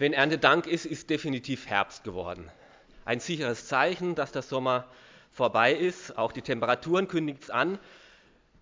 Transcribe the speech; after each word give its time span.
Wenn 0.00 0.14
Erntedank 0.14 0.66
ist, 0.66 0.86
ist 0.86 1.10
definitiv 1.10 1.66
Herbst 1.66 2.04
geworden. 2.04 2.50
Ein 3.04 3.20
sicheres 3.20 3.66
Zeichen, 3.66 4.14
dass 4.14 4.32
der 4.32 4.40
Sommer 4.40 4.88
vorbei 5.30 5.74
ist. 5.74 6.16
Auch 6.16 6.32
die 6.32 6.40
Temperaturen 6.40 7.06
kündigt 7.06 7.42
es 7.42 7.50
an. 7.50 7.78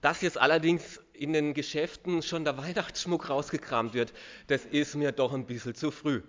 Dass 0.00 0.20
jetzt 0.20 0.36
allerdings 0.36 1.00
in 1.12 1.32
den 1.32 1.54
Geschäften 1.54 2.24
schon 2.24 2.42
der 2.42 2.58
Weihnachtsschmuck 2.58 3.30
rausgekramt 3.30 3.94
wird, 3.94 4.12
das 4.48 4.64
ist 4.64 4.96
mir 4.96 5.12
doch 5.12 5.32
ein 5.32 5.46
bisschen 5.46 5.76
zu 5.76 5.92
früh. 5.92 6.22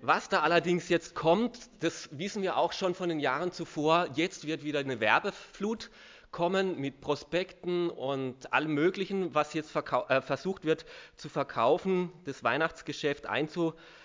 Was 0.00 0.30
da 0.30 0.40
allerdings 0.40 0.88
jetzt 0.88 1.14
kommt, 1.14 1.58
das 1.80 2.08
wissen 2.10 2.42
wir 2.42 2.56
auch 2.56 2.72
schon 2.72 2.94
von 2.94 3.10
den 3.10 3.20
Jahren 3.20 3.52
zuvor. 3.52 4.08
Jetzt 4.14 4.46
wird 4.46 4.64
wieder 4.64 4.78
eine 4.78 5.00
Werbeflut 5.00 5.90
kommen 6.30 6.80
mit 6.80 7.02
Prospekten 7.02 7.90
und 7.90 8.54
allem 8.54 8.72
Möglichen, 8.72 9.34
was 9.34 9.52
jetzt 9.52 9.76
äh, 9.76 10.20
versucht 10.22 10.64
wird 10.64 10.86
zu 11.16 11.28
verkaufen, 11.28 12.10
das 12.24 12.42
Weihnachtsgeschäft 12.42 13.26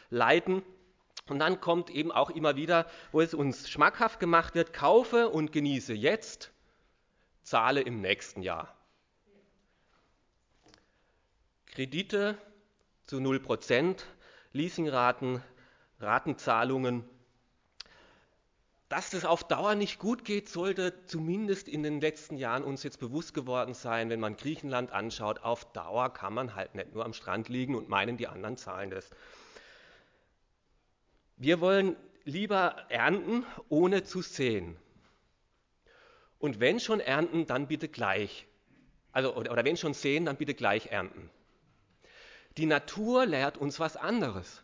einzuleiten. 0.10 0.64
Und 1.28 1.40
dann 1.40 1.62
kommt 1.62 1.92
eben 1.92 2.12
auch 2.12 2.32
immer 2.32 2.56
wieder, 2.56 2.88
wo 3.12 3.22
es 3.22 3.34
uns 3.34 3.70
schmackhaft 3.70 4.20
gemacht 4.20 4.56
wird, 4.56 4.74
kaufe 4.74 5.30
und 5.30 5.52
genieße 5.52 5.94
jetzt, 5.94 6.52
zahle 7.44 7.82
im 7.82 8.02
nächsten 8.02 8.42
Jahr. 8.42 8.76
Kredite 11.68 12.36
zu 13.06 13.18
0%, 13.18 14.02
Leasingraten, 14.54 15.44
Ratenzahlungen 16.00 17.06
dass 18.90 19.12
das 19.12 19.24
auf 19.24 19.44
Dauer 19.44 19.76
nicht 19.76 20.00
gut 20.00 20.26
geht, 20.26 20.50
sollte 20.50 21.06
zumindest 21.06 21.68
in 21.68 21.84
den 21.84 22.02
letzten 22.02 22.38
Jahren 22.38 22.64
uns 22.64 22.82
jetzt 22.82 23.00
bewusst 23.00 23.36
geworden 23.36 23.76
sein, 23.76 24.10
wenn 24.10 24.20
man 24.20 24.36
Griechenland 24.36 24.92
anschaut. 24.92 25.44
Auf 25.44 25.72
Dauer 25.74 26.12
kann 26.12 26.34
man 26.34 26.56
halt 26.56 26.74
nicht 26.74 26.96
nur 26.96 27.06
am 27.06 27.14
Strand 27.14 27.50
liegen 27.50 27.76
und 27.76 27.88
meinen, 27.88 28.18
die 28.18 28.28
anderen 28.28 28.58
zahlen 28.58 28.90
das. 28.90 29.12
Wir 31.40 31.62
wollen 31.62 31.96
lieber 32.26 32.86
ernten, 32.90 33.46
ohne 33.70 34.04
zu 34.04 34.22
sehen. 34.22 34.78
Und 36.38 36.60
wenn 36.60 36.82
schon 36.82 37.00
ernten, 37.00 37.48
dann 37.48 37.68
bitte 37.68 37.88
gleich. 37.88 38.46
Also, 39.14 39.36
oder, 39.36 39.54
oder 39.54 39.64
wenn 39.64 39.78
schon 39.78 39.94
sehen, 39.94 40.26
dann 40.26 40.36
bitte 40.36 40.54
gleich 40.54 40.88
ernten. 40.88 41.30
Die 42.58 42.66
Natur 42.66 43.26
lehrt 43.26 43.58
uns 43.58 43.80
was 43.80 43.96
anderes. 43.96 44.64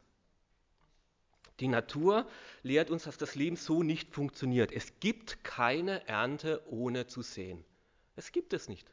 Die 1.62 1.70
Natur 1.70 2.28
lehrt 2.62 2.90
uns, 2.90 3.03
dass 3.03 3.18
das 3.18 3.36
Leben 3.36 3.56
so 3.56 3.81
nicht 3.81 4.14
funktioniert. 4.14 4.73
Es 4.73 5.00
gibt 5.00 5.46
keine 5.46 6.06
Ernte 6.09 6.62
ohne 6.70 7.08
zu 7.08 7.22
sehen. 7.22 7.64
Es 8.18 8.34
gibt 8.34 8.52
es 8.52 8.68
nicht. 8.68 8.92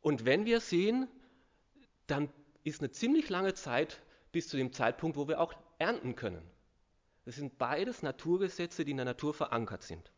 Und 0.00 0.24
wenn 0.24 0.44
wir 0.44 0.60
sehen, 0.60 1.08
dann 2.06 2.32
ist 2.62 2.80
eine 2.80 2.92
ziemlich 2.92 3.28
lange 3.28 3.54
Zeit 3.54 4.00
bis 4.30 4.46
zu 4.46 4.56
dem 4.56 4.72
Zeitpunkt, 4.72 5.16
wo 5.16 5.26
wir 5.26 5.40
auch 5.40 5.54
ernten 5.78 6.16
können. 6.16 6.42
Das 7.24 7.36
sind 7.36 7.58
beides 7.58 8.02
Naturgesetze, 8.02 8.84
die 8.84 8.92
in 8.92 8.96
der 8.96 9.06
Natur 9.06 9.34
verankert 9.34 9.82
sind. 9.82 10.10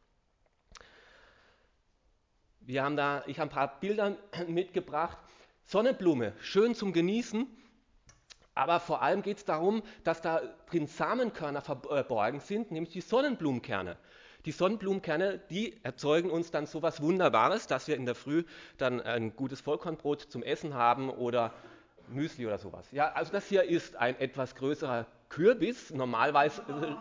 Wir 2.60 2.84
haben 2.84 2.96
da, 2.96 3.24
ich 3.26 3.40
habe 3.40 3.50
ein 3.50 3.54
paar 3.54 3.80
Bilder 3.80 4.16
mitgebracht. 4.48 5.18
Sonnenblume, 5.64 6.34
schön 6.40 6.74
zum 6.74 6.92
Genießen. 6.92 7.46
Aber 8.54 8.80
vor 8.80 9.02
allem 9.02 9.22
geht 9.22 9.38
es 9.38 9.44
darum, 9.44 9.82
dass 10.04 10.20
da 10.20 10.40
drin 10.70 10.86
Samenkörner 10.86 11.62
verborgen 11.62 12.40
sind, 12.40 12.70
nämlich 12.70 12.92
die 12.92 13.00
Sonnenblumenkerne. 13.00 13.96
Die 14.44 14.52
Sonnenblumenkerne, 14.52 15.38
die 15.50 15.82
erzeugen 15.82 16.30
uns 16.30 16.50
dann 16.50 16.66
so 16.66 16.78
etwas 16.78 17.00
Wunderbares, 17.00 17.66
dass 17.66 17.88
wir 17.88 17.96
in 17.96 18.06
der 18.06 18.14
Früh 18.14 18.44
dann 18.78 19.00
ein 19.00 19.36
gutes 19.36 19.60
Vollkornbrot 19.60 20.22
zum 20.22 20.42
Essen 20.42 20.74
haben 20.74 21.10
oder 21.10 21.52
Müsli 22.08 22.46
oder 22.46 22.58
sowas. 22.58 22.90
Ja, 22.92 23.12
also 23.12 23.32
das 23.32 23.46
hier 23.46 23.64
ist 23.64 23.96
ein 23.96 24.18
etwas 24.18 24.54
größerer 24.54 25.06
Kürbis. 25.30 25.90
Normalerweise, 25.90 26.60
äh, 26.68 26.94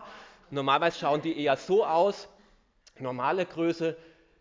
normalerweise 0.50 0.98
schauen 0.98 1.20
die 1.20 1.38
eher 1.38 1.56
so 1.56 1.84
aus. 1.84 2.28
Normale 2.98 3.44
Größe 3.44 3.96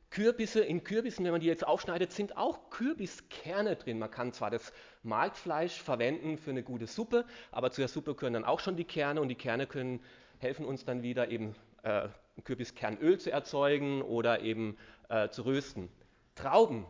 Kürbisse, 0.09 0.61
in 0.61 0.83
Kürbissen, 0.83 1.23
wenn 1.23 1.33
man 1.33 1.41
die 1.41 1.47
jetzt 1.47 1.65
aufschneidet, 1.65 2.11
sind 2.11 2.35
auch 2.35 2.71
Kürbiskerne 2.71 3.75
drin. 3.75 3.99
Man 3.99 4.09
kann 4.09 4.33
zwar 4.33 4.49
das 4.49 4.73
Markfleisch 5.03 5.79
verwenden 5.81 6.37
für 6.37 6.49
eine 6.49 6.63
gute 6.63 6.87
Suppe, 6.87 7.25
aber 7.51 7.71
zu 7.71 7.81
der 7.81 7.89
Suppe 7.89 8.15
können 8.15 8.33
dann 8.33 8.45
auch 8.45 8.59
schon 8.59 8.75
die 8.75 8.85
Kerne 8.85 9.21
und 9.21 9.29
die 9.29 9.35
Kerne 9.35 9.67
können 9.67 10.01
helfen 10.39 10.65
uns 10.65 10.83
dann 10.83 11.03
wieder 11.03 11.29
eben 11.29 11.55
äh, 11.83 12.07
Kürbiskernöl 12.43 13.19
zu 13.19 13.31
erzeugen 13.31 14.01
oder 14.01 14.41
eben 14.41 14.77
äh, 15.09 15.29
zu 15.29 15.43
rösten. 15.43 15.89
Trauben, 16.33 16.85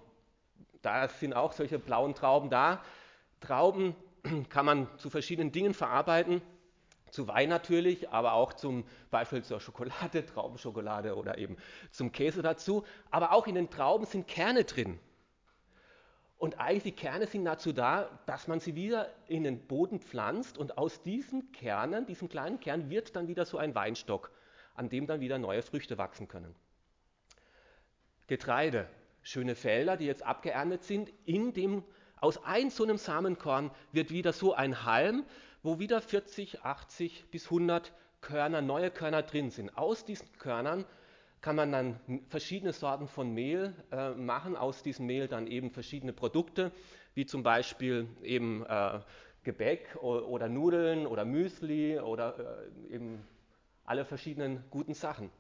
da 0.82 1.10
sind 1.10 1.34
auch 1.34 1.52
solche 1.52 1.78
blauen 1.78 2.16
Trauben 2.16 2.50
da. 2.50 2.82
Trauben 3.42 3.96
kann 4.50 4.66
man 4.66 4.88
zu 4.98 5.10
verschiedenen 5.10 5.52
Dingen 5.52 5.74
verarbeiten 5.74 6.42
zu 7.12 7.28
Wein 7.28 7.50
natürlich, 7.50 8.10
aber 8.10 8.34
auch 8.34 8.54
zum 8.54 8.86
Beispiel 9.12 9.44
zur 9.44 9.60
Schokolade, 9.60 10.26
Traubenschokolade 10.34 11.16
oder 11.16 11.38
eben 11.38 11.58
zum 11.92 12.12
Käse 12.12 12.42
dazu. 12.42 12.84
Aber 13.12 13.34
auch 13.34 13.48
in 13.48 13.56
den 13.56 13.70
Trauben 13.70 14.06
sind 14.06 14.28
Kerne 14.28 14.64
drin. 14.64 15.00
Und 16.38 16.58
eigentlich 16.58 16.84
die 16.84 16.92
Kerne 16.94 17.28
sind 17.28 17.44
dazu 17.44 17.74
da, 17.74 18.10
dass 18.26 18.48
man 18.48 18.62
sie 18.62 18.74
wieder 18.74 19.10
in 19.28 19.44
den 19.44 19.68
Boden 19.68 20.00
pflanzt 20.00 20.58
und 20.58 20.78
aus 20.78 21.04
diesen 21.04 21.52
Kernen, 21.52 22.06
diesen 22.06 22.30
kleinen 22.30 22.62
Kernen, 22.62 22.90
wird 22.90 23.16
dann 23.18 23.28
wieder 23.28 23.44
so 23.46 23.58
ein 23.58 23.76
Weinstock, 23.76 24.32
an 24.74 24.88
dem 24.88 25.06
dann 25.06 25.20
wieder 25.20 25.38
neue 25.38 25.62
Früchte 25.62 25.98
wachsen 25.98 26.30
können. 26.30 26.56
Getreide, 28.28 28.88
schöne 29.22 29.56
Felder, 29.56 29.98
die 29.98 30.06
jetzt 30.06 30.24
abgeerntet 30.24 30.84
sind, 30.86 31.12
in 31.26 31.52
dem 31.52 31.84
aus 32.22 32.44
ein 32.44 32.70
so 32.70 32.84
einem 32.84 32.98
Samenkorn 32.98 33.72
wird 33.92 34.12
wieder 34.12 34.32
so 34.32 34.54
ein 34.54 34.86
Halm, 34.86 35.26
wo 35.64 35.80
wieder 35.80 36.02
40, 36.02 36.64
80 36.64 37.32
bis 37.32 37.46
100 37.46 37.94
Körner, 38.22 38.62
neue 38.62 38.92
Körner 38.92 39.24
drin 39.24 39.50
sind. 39.50 39.78
Aus 39.78 40.06
diesen 40.06 40.32
Körnern 40.38 40.86
kann 41.42 41.56
man 41.56 41.72
dann 41.72 42.00
verschiedene 42.28 42.74
Sorten 42.74 43.08
von 43.08 43.34
Mehl 43.34 43.74
äh, 43.92 44.12
machen, 44.12 44.56
aus 44.56 44.84
diesem 44.84 45.06
Mehl 45.06 45.28
dann 45.28 45.48
eben 45.48 45.72
verschiedene 45.72 46.14
Produkte, 46.14 46.72
wie 47.14 47.26
zum 47.26 47.44
Beispiel 47.44 48.08
eben 48.22 48.66
äh, 48.66 49.00
Gebäck 49.44 49.96
oder, 50.02 50.50
Nudeln 50.50 51.08
oder 51.08 51.24
Müsli 51.24 52.00
oder 52.00 52.68
äh, 52.90 52.96
eben 52.96 53.26
alle 53.86 54.06
verschiedenen 54.06 54.64
guten 54.70 54.94
Sachen. 54.94 55.32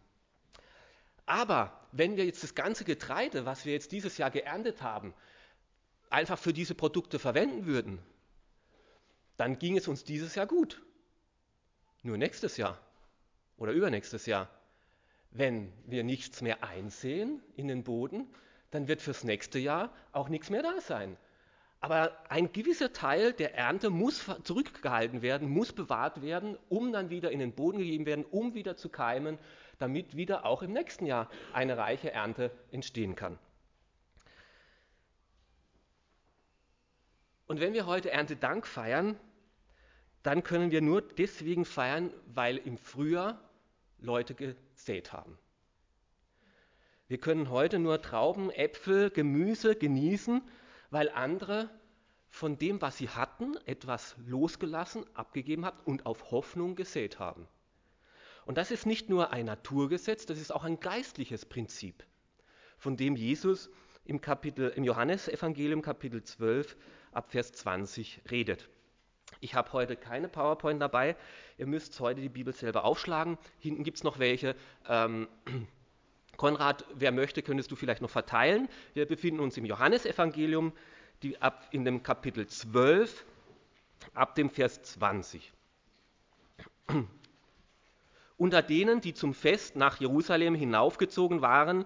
Aber 1.26 1.88
wenn 1.92 2.18
wir 2.18 2.26
jetzt 2.26 2.44
das 2.44 2.56
ganze 2.56 2.86
Getreide, 2.86 3.46
was 3.46 3.66
wir 3.66 3.74
jetzt 3.74 3.92
dieses 3.92 4.18
Jahr 4.18 4.32
geerntet 4.32 4.82
haben, 4.82 5.14
einfach 6.10 6.40
für 6.40 6.54
diese 6.54 6.74
Produkte 6.74 7.20
verwenden 7.20 7.66
würden, 7.66 8.00
dann 9.40 9.58
ging 9.58 9.78
es 9.78 9.88
uns 9.88 10.04
dieses 10.04 10.36
Jahr 10.36 10.48
gut. 10.48 10.82
Nur 12.04 12.18
nächstes 12.18 12.58
Jahr 12.58 12.78
oder 13.58 13.72
übernächstes 13.72 14.26
Jahr. 14.26 14.50
Wenn 15.32 15.72
wir 15.86 16.04
nichts 16.04 16.42
mehr 16.42 16.62
einsehen 16.62 17.42
in 17.56 17.70
den 17.70 17.86
Boden, 17.86 18.28
dann 18.72 18.90
wird 18.90 19.02
fürs 19.02 19.24
nächste 19.24 19.58
Jahr 19.58 19.94
auch 20.12 20.28
nichts 20.28 20.50
mehr 20.50 20.62
da 20.62 20.82
sein. 20.82 21.16
Aber 21.80 22.12
ein 22.30 22.52
gewisser 22.52 22.92
Teil 22.92 23.32
der 23.32 23.56
Ernte 23.56 23.90
muss 23.90 24.26
zurückgehalten 24.44 25.22
werden, 25.22 25.50
muss 25.50 25.72
bewahrt 25.72 26.22
werden, 26.22 26.58
um 26.68 26.92
dann 26.92 27.10
wieder 27.10 27.32
in 27.32 27.40
den 27.40 27.54
Boden 27.54 27.78
gegeben 27.78 28.06
werden, 28.06 28.26
um 28.26 28.56
wieder 28.56 28.76
zu 28.76 28.90
keimen, 28.90 29.40
damit 29.78 30.18
wieder 30.18 30.46
auch 30.46 30.64
im 30.64 30.74
nächsten 30.74 31.06
Jahr 31.06 31.30
eine 31.54 31.78
reiche 31.78 32.12
Ernte 32.12 32.52
entstehen 32.72 33.16
kann. 33.16 33.40
Und 37.48 37.62
wenn 37.62 37.74
wir 37.74 37.86
heute 37.86 38.12
Erntedank 38.12 38.68
feiern, 38.68 39.18
dann 40.24 40.44
können 40.44 40.72
wir 40.72 40.82
nur 40.82 41.02
deswegen 41.02 41.66
feiern, 41.66 42.14
weil 42.34 42.58
im 42.58 42.78
Frühjahr 42.78 43.40
Leute 44.00 44.36
gesät 44.36 45.14
haben. 45.14 45.38
Wir 47.08 47.18
können 47.18 47.50
heute 47.50 47.80
nur 47.80 48.02
Trauben, 48.02 48.52
Äpfel, 48.52 49.10
Gemüse 49.10 49.76
genießen, 49.76 50.42
weil 50.92 51.10
andere 51.10 51.70
von 52.30 52.58
dem, 52.58 52.82
was 52.82 52.98
sie 52.98 53.10
hatten, 53.10 53.58
etwas 53.66 54.16
losgelassen, 54.26 55.04
abgegeben 55.16 55.66
haben 55.66 55.80
und 55.86 56.06
auf 56.06 56.32
Hoffnung 56.32 56.76
gesät 56.76 57.20
haben. 57.20 57.48
Und 58.46 58.58
das 58.58 58.72
ist 58.72 58.86
nicht 58.86 59.10
nur 59.10 59.32
ein 59.32 59.46
Naturgesetz, 59.46 60.26
das 60.26 60.40
ist 60.40 60.52
auch 60.52 60.64
ein 60.64 60.80
geistliches 60.80 61.46
Prinzip, 61.46 62.06
von 62.78 62.98
dem 62.98 63.16
Jesus 63.16 63.70
im, 64.06 64.22
Kapitel, 64.22 64.70
im 64.70 64.84
Johannesevangelium 64.84 65.82
Kapitel 65.82 66.24
12 66.24 66.78
ab 67.12 67.32
Vers 67.32 67.52
20 67.52 68.22
redet. 68.30 68.70
Ich 69.42 69.56
habe 69.56 69.72
heute 69.74 69.96
keine 69.96 70.28
PowerPoint 70.28 70.82
dabei. 70.82 71.16
Ihr 71.58 71.68
müsst 71.68 72.00
heute 72.00 72.22
die 72.22 72.30
Bibel 72.30 72.54
selber 72.54 72.84
aufschlagen. 72.84 73.38
Hinten 73.60 73.84
gibt 73.84 73.98
es 73.98 74.04
noch 74.04 74.20
welche. 74.20 74.56
Ähm, 74.88 75.28
Konrad, 76.38 76.86
wer 76.96 77.12
möchte, 77.12 77.42
könntest 77.42 77.72
du 77.72 77.76
vielleicht 77.76 78.02
noch 78.02 78.10
verteilen. 78.10 78.70
Wir 78.94 79.06
befinden 79.06 79.40
uns 79.40 79.58
im 79.58 79.66
Johannesevangelium, 79.66 80.74
die 81.22 81.42
ab 81.42 81.68
in 81.72 81.86
dem 81.86 82.02
Kapitel 82.04 82.48
12, 82.48 83.26
ab 84.14 84.36
dem 84.36 84.50
Vers 84.50 84.82
20. 84.84 85.52
Unter 88.38 88.62
denen, 88.62 89.02
die 89.02 89.14
zum 89.14 89.34
Fest 89.34 89.76
nach 89.76 90.00
Jerusalem 90.00 90.56
hinaufgezogen 90.56 91.42
waren, 91.42 91.86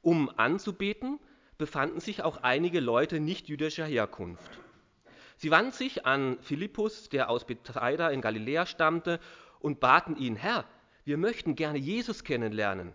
um 0.00 0.30
anzubeten, 0.38 1.18
befanden 1.58 2.00
sich 2.00 2.22
auch 2.22 2.38
einige 2.38 2.80
Leute 2.80 3.20
nicht 3.20 3.48
jüdischer 3.48 3.84
Herkunft. 3.84 4.50
Sie 5.40 5.50
wandten 5.50 5.72
sich 5.72 6.04
an 6.04 6.36
Philippus, 6.42 7.08
der 7.08 7.30
aus 7.30 7.46
Bethsaida 7.46 8.10
in 8.10 8.20
Galiläa 8.20 8.66
stammte, 8.66 9.18
und 9.58 9.80
baten 9.80 10.14
ihn, 10.16 10.36
Herr, 10.36 10.66
wir 11.04 11.16
möchten 11.16 11.54
gerne 11.54 11.78
Jesus 11.78 12.24
kennenlernen. 12.24 12.92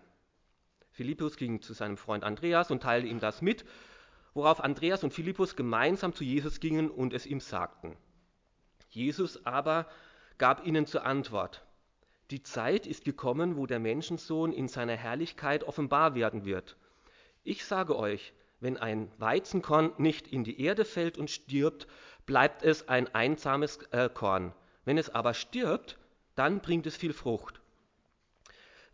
Philippus 0.92 1.38
ging 1.38 1.60
zu 1.60 1.72
seinem 1.72 1.96
Freund 1.96 2.22
Andreas 2.22 2.70
und 2.70 2.84
teilte 2.84 3.08
ihm 3.08 3.18
das 3.18 3.42
mit, 3.42 3.64
worauf 4.32 4.62
Andreas 4.62 5.02
und 5.02 5.12
Philippus 5.12 5.56
gemeinsam 5.56 6.14
zu 6.14 6.22
Jesus 6.22 6.60
gingen 6.60 6.88
und 6.88 7.12
es 7.12 7.26
ihm 7.26 7.40
sagten. 7.40 7.96
Jesus 8.90 9.44
aber 9.44 9.88
gab 10.38 10.64
ihnen 10.64 10.86
zur 10.86 11.04
Antwort, 11.04 11.64
die 12.30 12.44
Zeit 12.44 12.86
ist 12.86 13.04
gekommen, 13.04 13.56
wo 13.56 13.66
der 13.66 13.80
Menschensohn 13.80 14.52
in 14.52 14.68
seiner 14.68 14.94
Herrlichkeit 14.94 15.64
offenbar 15.64 16.14
werden 16.14 16.44
wird. 16.44 16.76
Ich 17.42 17.64
sage 17.64 17.96
euch, 17.96 18.32
wenn 18.60 18.76
ein 18.76 19.10
Weizenkorn 19.18 19.92
nicht 19.98 20.28
in 20.28 20.44
die 20.44 20.60
Erde 20.60 20.84
fällt 20.84 21.18
und 21.18 21.30
stirbt, 21.30 21.86
bleibt 22.26 22.62
es 22.62 22.88
ein 22.88 23.12
einsames 23.14 23.78
äh, 23.92 24.10
Korn. 24.12 24.52
Wenn 24.84 24.98
es 24.98 25.08
aber 25.10 25.34
stirbt, 25.34 25.98
dann 26.34 26.60
bringt 26.60 26.86
es 26.86 26.96
viel 26.96 27.12
Frucht. 27.12 27.60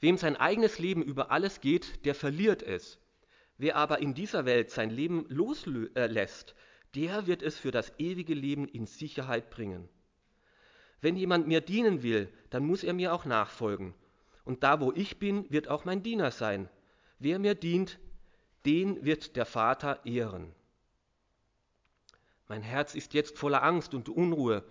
Wem 0.00 0.16
sein 0.16 0.36
eigenes 0.36 0.78
Leben 0.78 1.02
über 1.02 1.30
alles 1.30 1.60
geht, 1.60 2.04
der 2.04 2.14
verliert 2.14 2.62
es. 2.62 2.98
Wer 3.58 3.76
aber 3.76 4.00
in 4.00 4.14
dieser 4.14 4.44
Welt 4.44 4.70
sein 4.70 4.90
Leben 4.90 5.26
loslässt, 5.28 6.54
der 6.94 7.26
wird 7.26 7.42
es 7.42 7.58
für 7.58 7.70
das 7.70 7.92
ewige 7.98 8.34
Leben 8.34 8.68
in 8.68 8.86
Sicherheit 8.86 9.50
bringen. 9.50 9.88
Wenn 11.00 11.16
jemand 11.16 11.46
mir 11.46 11.60
dienen 11.60 12.02
will, 12.02 12.32
dann 12.50 12.64
muss 12.64 12.84
er 12.84 12.92
mir 12.92 13.12
auch 13.12 13.24
nachfolgen. 13.24 13.94
Und 14.44 14.62
da, 14.62 14.80
wo 14.80 14.92
ich 14.92 15.18
bin, 15.18 15.50
wird 15.50 15.68
auch 15.68 15.84
mein 15.84 16.02
Diener 16.02 16.30
sein. 16.30 16.68
Wer 17.18 17.38
mir 17.38 17.54
dient, 17.54 17.98
den 18.66 19.04
wird 19.04 19.36
der 19.36 19.46
Vater 19.46 20.04
ehren. 20.04 20.52
Mein 22.52 22.60
Herz 22.60 22.94
ist 22.94 23.14
jetzt 23.14 23.38
voller 23.38 23.62
Angst 23.62 23.94
und 23.94 24.10
Unruhe. 24.10 24.62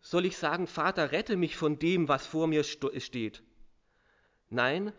Soll 0.00 0.24
ich 0.24 0.38
sagen, 0.38 0.66
Vater, 0.66 1.12
rette 1.12 1.36
mich 1.36 1.54
von 1.54 1.78
dem, 1.78 2.08
was 2.08 2.26
vor 2.26 2.46
mir 2.46 2.64
steht? 2.64 3.42
Nein, 4.48 4.90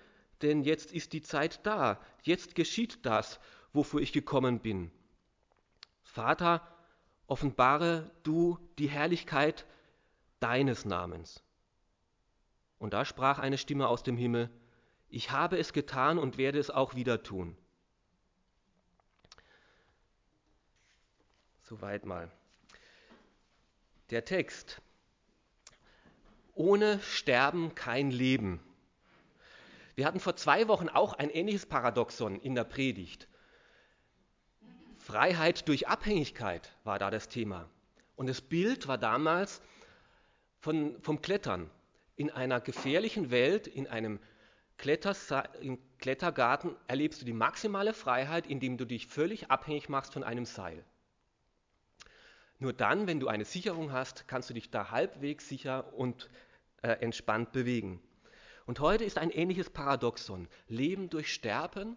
denn 0.43 0.61
jetzt 0.61 0.91
ist 0.91 1.13
die 1.13 1.23
Zeit 1.23 1.65
da, 1.65 1.99
jetzt 2.21 2.53
geschieht 2.53 3.03
das, 3.07 3.39
wofür 3.73 4.01
ich 4.01 4.13
gekommen 4.13 4.59
bin. 4.59 4.91
Vater, 6.03 6.61
offenbare 7.25 8.11
du 8.21 8.59
die 8.77 8.87
Herrlichkeit 8.87 9.65
deines 10.39 10.85
Namens. 10.85 11.41
Und 12.77 12.93
da 12.93 13.03
sprach 13.03 13.39
eine 13.39 13.57
Stimme 13.57 13.87
aus 13.87 14.03
dem 14.03 14.15
Himmel, 14.15 14.51
ich 15.09 15.31
habe 15.31 15.57
es 15.57 15.73
getan 15.73 16.19
und 16.19 16.37
werde 16.37 16.59
es 16.59 16.69
auch 16.69 16.93
wieder 16.93 17.23
tun. 17.23 17.57
Soweit 21.67 22.05
mal. 22.05 22.31
Der 24.09 24.23
Text. 24.23 24.81
Ohne 26.53 27.01
Sterben 27.01 27.75
kein 27.75 28.09
Leben. 28.09 28.61
Wir 29.95 30.05
hatten 30.05 30.21
vor 30.21 30.37
zwei 30.37 30.69
Wochen 30.69 30.87
auch 30.87 31.11
ein 31.11 31.29
ähnliches 31.29 31.65
Paradoxon 31.65 32.39
in 32.39 32.55
der 32.55 32.63
Predigt. 32.63 33.27
Freiheit 34.97 35.67
durch 35.67 35.89
Abhängigkeit 35.89 36.71
war 36.85 36.99
da 36.99 37.11
das 37.11 37.27
Thema. 37.27 37.69
Und 38.15 38.27
das 38.27 38.39
Bild 38.39 38.87
war 38.87 38.97
damals 38.97 39.61
von, 40.61 40.97
vom 41.01 41.21
Klettern. 41.21 41.69
In 42.15 42.31
einer 42.31 42.61
gefährlichen 42.61 43.29
Welt, 43.29 43.67
in 43.67 43.87
einem 43.87 44.21
Klettergarten 44.77 46.77
erlebst 46.87 47.21
du 47.21 47.25
die 47.25 47.33
maximale 47.33 47.93
Freiheit, 47.93 48.47
indem 48.47 48.77
du 48.77 48.85
dich 48.85 49.07
völlig 49.07 49.51
abhängig 49.51 49.89
machst 49.89 50.13
von 50.13 50.23
einem 50.23 50.45
Seil. 50.45 50.85
Nur 52.59 52.73
dann, 52.73 53.07
wenn 53.07 53.19
du 53.19 53.27
eine 53.27 53.45
Sicherung 53.45 53.91
hast, 53.91 54.27
kannst 54.27 54.49
du 54.49 54.53
dich 54.53 54.71
da 54.71 54.89
halbwegs 54.89 55.47
sicher 55.47 55.93
und 55.93 56.29
äh, 56.81 56.89
entspannt 56.89 57.51
bewegen. 57.51 58.01
Und 58.65 58.79
heute 58.79 59.03
ist 59.03 59.17
ein 59.17 59.29
ähnliches 59.29 59.69
Paradoxon. 59.69 60.47
Leben 60.67 61.09
durch 61.09 61.31
Sterben 61.33 61.95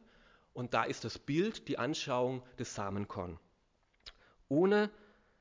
und 0.53 0.75
da 0.75 0.85
ist 0.85 1.05
das 1.05 1.19
Bild, 1.19 1.67
die 1.69 1.79
Anschauung 1.79 2.43
des 2.59 2.75
Samenkorn. 2.75 3.39
Ohne, 4.49 4.91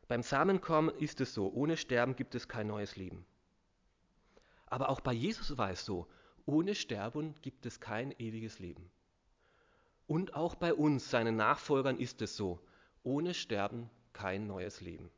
beim 0.07 0.23
Samenkorn 0.23 0.89
ist 0.89 1.19
es 1.19 1.33
so, 1.33 1.51
ohne 1.51 1.77
Sterben 1.77 2.15
gibt 2.15 2.33
es 2.35 2.47
kein 2.47 2.67
neues 2.67 2.95
Leben. 2.95 3.25
Aber 4.67 4.89
auch 4.89 5.01
bei 5.01 5.13
Jesus 5.13 5.57
war 5.57 5.71
es 5.71 5.83
so, 5.83 6.07
ohne 6.45 6.75
Sterben 6.75 7.35
gibt 7.41 7.65
es 7.65 7.79
kein 7.79 8.11
ewiges 8.19 8.59
Leben. 8.59 8.89
Und 10.07 10.33
auch 10.33 10.55
bei 10.55 10.73
uns, 10.73 11.11
seinen 11.11 11.35
Nachfolgern, 11.35 11.99
ist 11.99 12.21
es 12.21 12.35
so, 12.35 12.59
ohne 13.03 13.33
Sterben 13.33 13.89
kein 14.19 14.47
neues 14.47 14.81
Leben. 14.81 15.09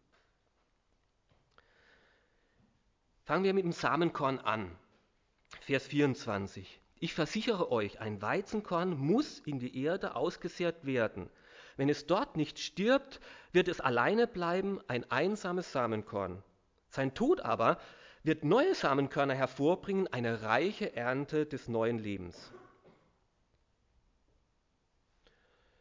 Fangen 3.23 3.43
wir 3.43 3.53
mit 3.55 3.63
dem 3.63 3.71
Samenkorn 3.71 4.37
an. 4.37 4.77
Vers 5.61 5.87
24. 5.87 6.79
Ich 6.99 7.15
versichere 7.15 7.71
euch, 7.71 7.99
ein 7.99 8.21
Weizenkorn 8.21 8.95
muss 8.95 9.39
in 9.39 9.57
die 9.57 9.83
Erde 9.83 10.15
ausgesät 10.15 10.85
werden. 10.85 11.31
Wenn 11.77 11.89
es 11.89 12.05
dort 12.05 12.37
nicht 12.37 12.59
stirbt, 12.59 13.19
wird 13.51 13.69
es 13.69 13.81
alleine 13.81 14.27
bleiben, 14.27 14.79
ein 14.87 15.09
einsames 15.09 15.71
Samenkorn. 15.71 16.43
Sein 16.89 17.15
Tod 17.15 17.41
aber 17.41 17.79
wird 18.21 18.43
neue 18.43 18.75
Samenkörner 18.75 19.33
hervorbringen, 19.33 20.07
eine 20.09 20.43
reiche 20.43 20.95
Ernte 20.95 21.47
des 21.47 21.67
neuen 21.67 21.97
Lebens. 21.97 22.53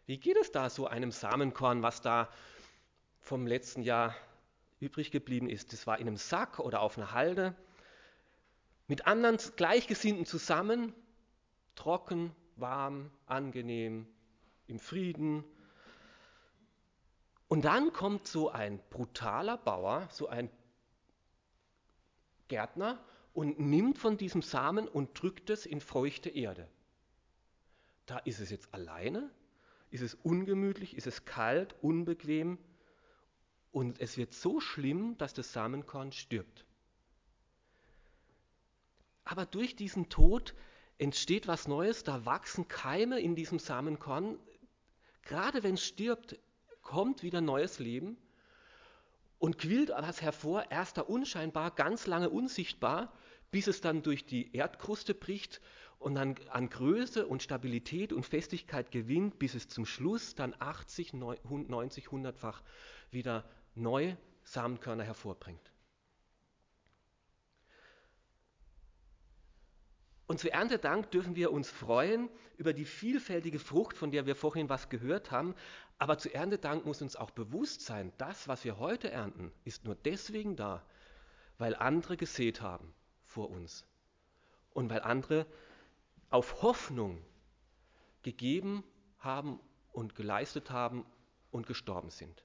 Wie 0.07 0.19
geht 0.19 0.39
es 0.39 0.51
da 0.51 0.71
so 0.71 0.87
einem 0.87 1.13
Samenkorn, 1.13 1.83
was 1.83 2.01
da 2.01 2.31
vom 3.31 3.47
letzten 3.47 3.83
Jahr 3.83 4.17
übrig 4.81 5.13
geblieben 5.13 5.49
ist. 5.49 5.73
Das 5.73 5.87
war 5.87 6.01
in 6.01 6.09
einem 6.09 6.17
Sack 6.17 6.59
oder 6.59 6.81
auf 6.81 6.99
einer 6.99 7.13
Halde. 7.13 7.55
Mit 8.89 9.07
anderen 9.07 9.39
Gleichgesinnten 9.55 10.27
zusammen, 10.27 10.93
trocken, 11.77 12.35
warm, 12.57 13.09
angenehm, 13.27 14.09
im 14.67 14.81
Frieden. 14.81 15.45
Und 17.47 17.65
dann 17.65 17.93
kommt 17.93 18.27
so 18.27 18.51
ein 18.51 18.81
brutaler 18.91 19.59
Bauer, 19.59 20.09
so 20.11 20.27
ein 20.27 20.51
Gärtner 22.49 22.99
und 23.33 23.61
nimmt 23.61 23.97
von 23.97 24.17
diesem 24.17 24.43
Samen 24.43 24.89
und 24.89 25.23
drückt 25.23 25.51
es 25.51 25.67
in 25.67 25.81
feuchte 25.81 26.31
Erde. 26.31 26.67
Da 28.07 28.19
ist 28.19 28.41
es 28.41 28.51
jetzt 28.51 28.75
alleine, 28.75 29.31
ist 29.93 30.03
es 30.03 30.15
ungemütlich, 30.17 30.97
ist 30.97 31.07
es 31.07 31.27
kalt, 31.27 31.77
unbequem, 31.81 32.59
und 33.73 34.01
es 34.01 34.17
wird 34.17 34.35
so 34.35 34.61
schlimm, 34.61 35.17
dass 35.19 35.35
das 35.35 35.53
Samenkorn 35.53 36.13
stirbt. 36.13 36.65
Aber 39.25 39.47
durch 39.47 39.77
diesen 39.77 40.09
Tod 40.09 40.55
entsteht 40.99 41.47
was 41.47 41.69
Neues, 41.69 42.05
da 42.05 42.25
wachsen 42.27 42.69
Keime 42.69 43.21
in 43.21 43.35
diesem 43.35 43.59
Samenkorn. 43.59 44.39
Gerade 45.23 45.63
wenn 45.63 45.75
es 45.75 45.85
stirbt, 45.85 46.39
kommt 46.83 47.23
wieder 47.23 47.41
neues 47.41 47.79
Leben 47.79 48.17
und 49.39 49.59
quillt 49.59 49.91
was 49.91 50.21
hervor, 50.21 50.71
erst 50.71 50.99
da 50.99 51.03
unscheinbar, 51.03 51.71
ganz 51.71 52.07
lange 52.07 52.29
unsichtbar, 52.29 53.13
bis 53.51 53.67
es 53.67 53.81
dann 53.81 54.03
durch 54.03 54.27
die 54.27 54.55
Erdkruste 54.55 55.15
bricht 55.15 55.61
und 55.99 56.15
dann 56.15 56.35
an 56.49 56.69
Größe 56.69 57.27
und 57.27 57.43
Stabilität 57.43 58.13
und 58.13 58.27
Festigkeit 58.27 58.91
gewinnt, 58.91 59.39
bis 59.39 59.55
es 59.55 59.69
zum 59.69 59.87
Schluss 59.87 60.35
dann 60.35 60.55
80, 60.59 61.15
90, 61.15 62.07
100-fach 62.07 62.63
wieder 63.11 63.45
neue 63.75 64.17
Samenkörner 64.43 65.05
hervorbringt. 65.05 65.71
Und 70.31 70.39
zu 70.39 70.53
Erntedank 70.53 71.11
dürfen 71.11 71.35
wir 71.35 71.51
uns 71.51 71.69
freuen 71.69 72.31
über 72.57 72.73
die 72.73 72.85
vielfältige 72.85 73.59
Frucht, 73.59 73.97
von 73.97 74.13
der 74.13 74.27
wir 74.27 74.37
vorhin 74.37 74.69
was 74.69 74.89
gehört 74.89 75.33
haben. 75.33 75.57
Aber 75.99 76.19
zu 76.19 76.33
Erntedank 76.33 76.87
muss 76.87 77.03
uns 77.03 77.17
auch 77.17 77.31
bewusst 77.31 77.81
sein, 77.81 78.13
das, 78.17 78.47
was 78.47 78.65
wir 78.65 78.79
heute 78.79 79.11
ernten, 79.11 79.51
ist 79.65 79.85
nur 79.85 79.97
deswegen 79.97 80.55
da, 80.55 80.87
weil 81.59 81.75
andere 81.75 82.17
gesät 82.17 82.61
haben 82.61 82.95
vor 83.25 83.51
uns. 83.51 83.85
Und 84.73 84.89
weil 84.89 85.01
andere 85.01 85.47
auf 86.29 86.63
Hoffnung 86.63 87.25
gegeben 88.23 88.85
haben 89.19 89.59
und 89.93 90.15
geleistet 90.15 90.71
haben 90.71 91.05
und 91.51 91.67
gestorben 91.67 92.11
sind. 92.11 92.45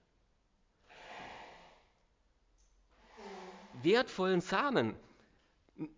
Wertvollen 3.83 4.41
Samen 4.41 4.95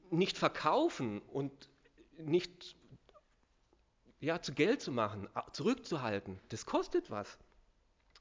nicht 0.09 0.37
verkaufen 0.37 1.21
und 1.21 1.69
nicht 2.17 2.75
ja, 4.19 4.41
zu 4.41 4.53
Geld 4.53 4.81
zu 4.81 4.91
machen, 4.91 5.29
zurückzuhalten, 5.53 6.39
das 6.49 6.65
kostet 6.65 7.11
was. 7.11 7.37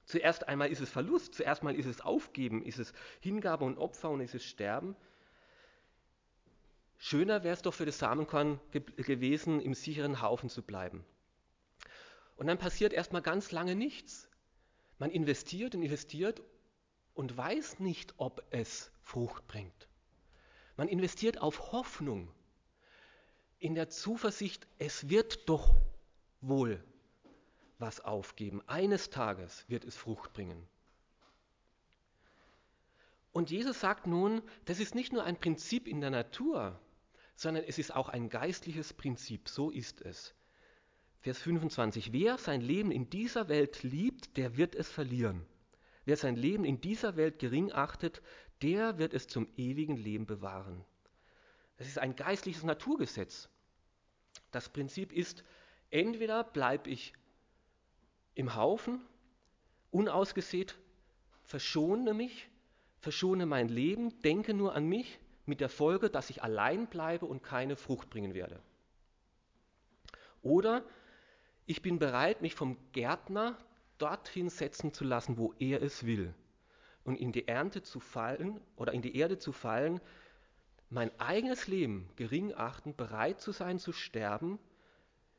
Zuerst 0.05 0.47
einmal 0.47 0.71
ist 0.71 0.81
es 0.81 0.91
Verlust, 0.91 1.35
zuerst 1.35 1.63
mal 1.63 1.75
ist 1.75 1.87
es 1.87 2.01
Aufgeben, 2.01 2.63
ist 2.63 2.79
es 2.79 2.93
Hingabe 3.21 3.65
und 3.65 3.79
Opfer 3.79 4.11
und 4.11 4.21
ist 4.21 4.35
es 4.35 4.45
Sterben. 4.45 4.95
Schöner 6.99 7.43
wäre 7.43 7.55
es 7.55 7.63
doch 7.63 7.75
für 7.75 7.87
das 7.87 7.99
Samenkorn 7.99 8.61
ge 8.71 8.83
gewesen, 8.97 9.61
im 9.61 9.75
sicheren 9.75 10.23
Haufen 10.23 10.49
zu 10.49 10.63
bleiben. 10.63 11.05
Und 12.37 12.47
dann 12.47 12.59
passiert 12.59 12.93
erstmal 12.93 13.23
ganz 13.23 13.51
lange 13.51 13.75
nichts. 13.75 14.29
Man 14.99 15.11
investiert 15.11 15.75
und 15.75 15.83
investiert 15.83 16.43
und 17.17 17.37
weiß 17.37 17.81
nicht, 17.81 18.15
ob 18.19 18.45
es 18.51 18.93
Frucht 19.03 19.47
bringt. 19.49 19.89
Man 20.77 20.89
investiert 20.89 21.41
auf 21.41 21.73
Hoffnung, 21.73 22.31
in 23.59 23.75
der 23.75 23.89
Zuversicht, 23.89 24.67
es 24.79 25.09
wird 25.09 25.49
doch 25.49 25.75
wohl 26.43 26.85
was 27.79 28.01
aufgeben. 28.01 28.63
Eines 28.67 29.09
Tages 29.09 29.65
wird 29.69 29.85
es 29.85 29.97
Frucht 29.97 30.35
bringen. 30.35 30.69
Und 33.33 33.51
Jesus 33.51 33.81
sagt 33.81 34.07
nun, 34.07 34.43
das 34.67 34.79
ist 34.79 34.95
nicht 34.95 35.13
nur 35.13 35.25
ein 35.25 35.39
Prinzip 35.39 35.89
in 35.89 36.01
der 36.01 36.11
Natur, 36.11 36.79
sondern 37.35 37.65
es 37.65 37.79
ist 37.79 37.95
auch 37.95 38.09
ein 38.09 38.29
geistliches 38.29 38.93
Prinzip. 38.93 39.49
So 39.49 39.71
ist 39.71 40.03
es. 40.03 40.35
Vers 41.21 41.39
25. 41.39 42.13
Wer 42.13 42.39
sein 42.39 42.61
Leben 42.61 42.91
in 42.91 43.11
dieser 43.11 43.49
Welt 43.49 43.83
liebt, 43.83 44.37
der 44.37 44.57
wird 44.57 44.75
es 44.75 44.91
verlieren. 44.91 45.47
Wer 46.07 46.17
sein 46.17 46.37
Leben 46.37 46.65
in 46.65 46.81
dieser 46.81 47.17
Welt 47.17 47.41
gering 47.41 47.73
achtet, 47.73 48.23
der 48.63 48.97
wird 48.97 49.13
es 49.13 49.27
zum 49.27 49.49
ewigen 49.57 49.97
Leben 49.97 50.25
bewahren. 50.25 50.85
Es 51.77 51.89
ist 51.89 51.99
ein 51.99 52.17
geistliches 52.17 52.63
Naturgesetz. 52.63 53.51
Das 54.53 54.69
Prinzip 54.69 55.13
ist, 55.13 55.45
entweder 55.91 56.45
bleibe 56.45 56.89
ich 56.89 57.13
im 58.35 58.55
Haufen, 58.55 59.01
unausgesät, 59.91 60.79
verschone 61.43 62.15
mich, 62.15 62.49
verschone 63.01 63.45
mein 63.45 63.69
Leben, 63.69 64.23
denke 64.23 64.55
nur 64.55 64.75
an 64.75 64.87
mich, 64.87 65.19
mit 65.45 65.61
der 65.61 65.69
Folge, 65.69 66.09
dass 66.09 66.31
ich 66.31 66.43
allein 66.43 66.87
bleibe 66.87 67.27
und 67.27 67.43
keine 67.43 67.77
Frucht 67.77 68.11
bringen 68.11 68.33
werde. 68.33 68.61
Oder 70.43 70.85
ich 71.67 71.83
bin 71.83 71.99
bereit, 71.99 72.43
mich 72.43 72.55
vom 72.55 72.77
Gärtner 72.93 73.59
dorthin 73.99 74.49
setzen 74.49 74.93
zu 74.93 75.05
lassen, 75.05 75.39
wo 75.39 75.55
er 75.59 75.83
es 75.83 76.05
will, 76.05 76.35
und 77.05 77.17
in 77.17 77.33
die 77.33 77.47
Ernte 77.47 77.83
zu 77.83 78.01
fallen 78.01 78.61
oder 78.77 78.93
in 78.93 79.03
die 79.03 79.17
Erde 79.17 79.39
zu 79.39 79.53
fallen, 79.53 80.01
mein 80.89 81.19
eigenes 81.21 81.67
Leben 81.67 82.09
gering 82.17 82.55
achten, 82.55 82.95
bereit 82.95 83.41
zu 83.41 83.53
sein 83.53 83.79
zu 83.79 83.93
sterben, 83.93 84.59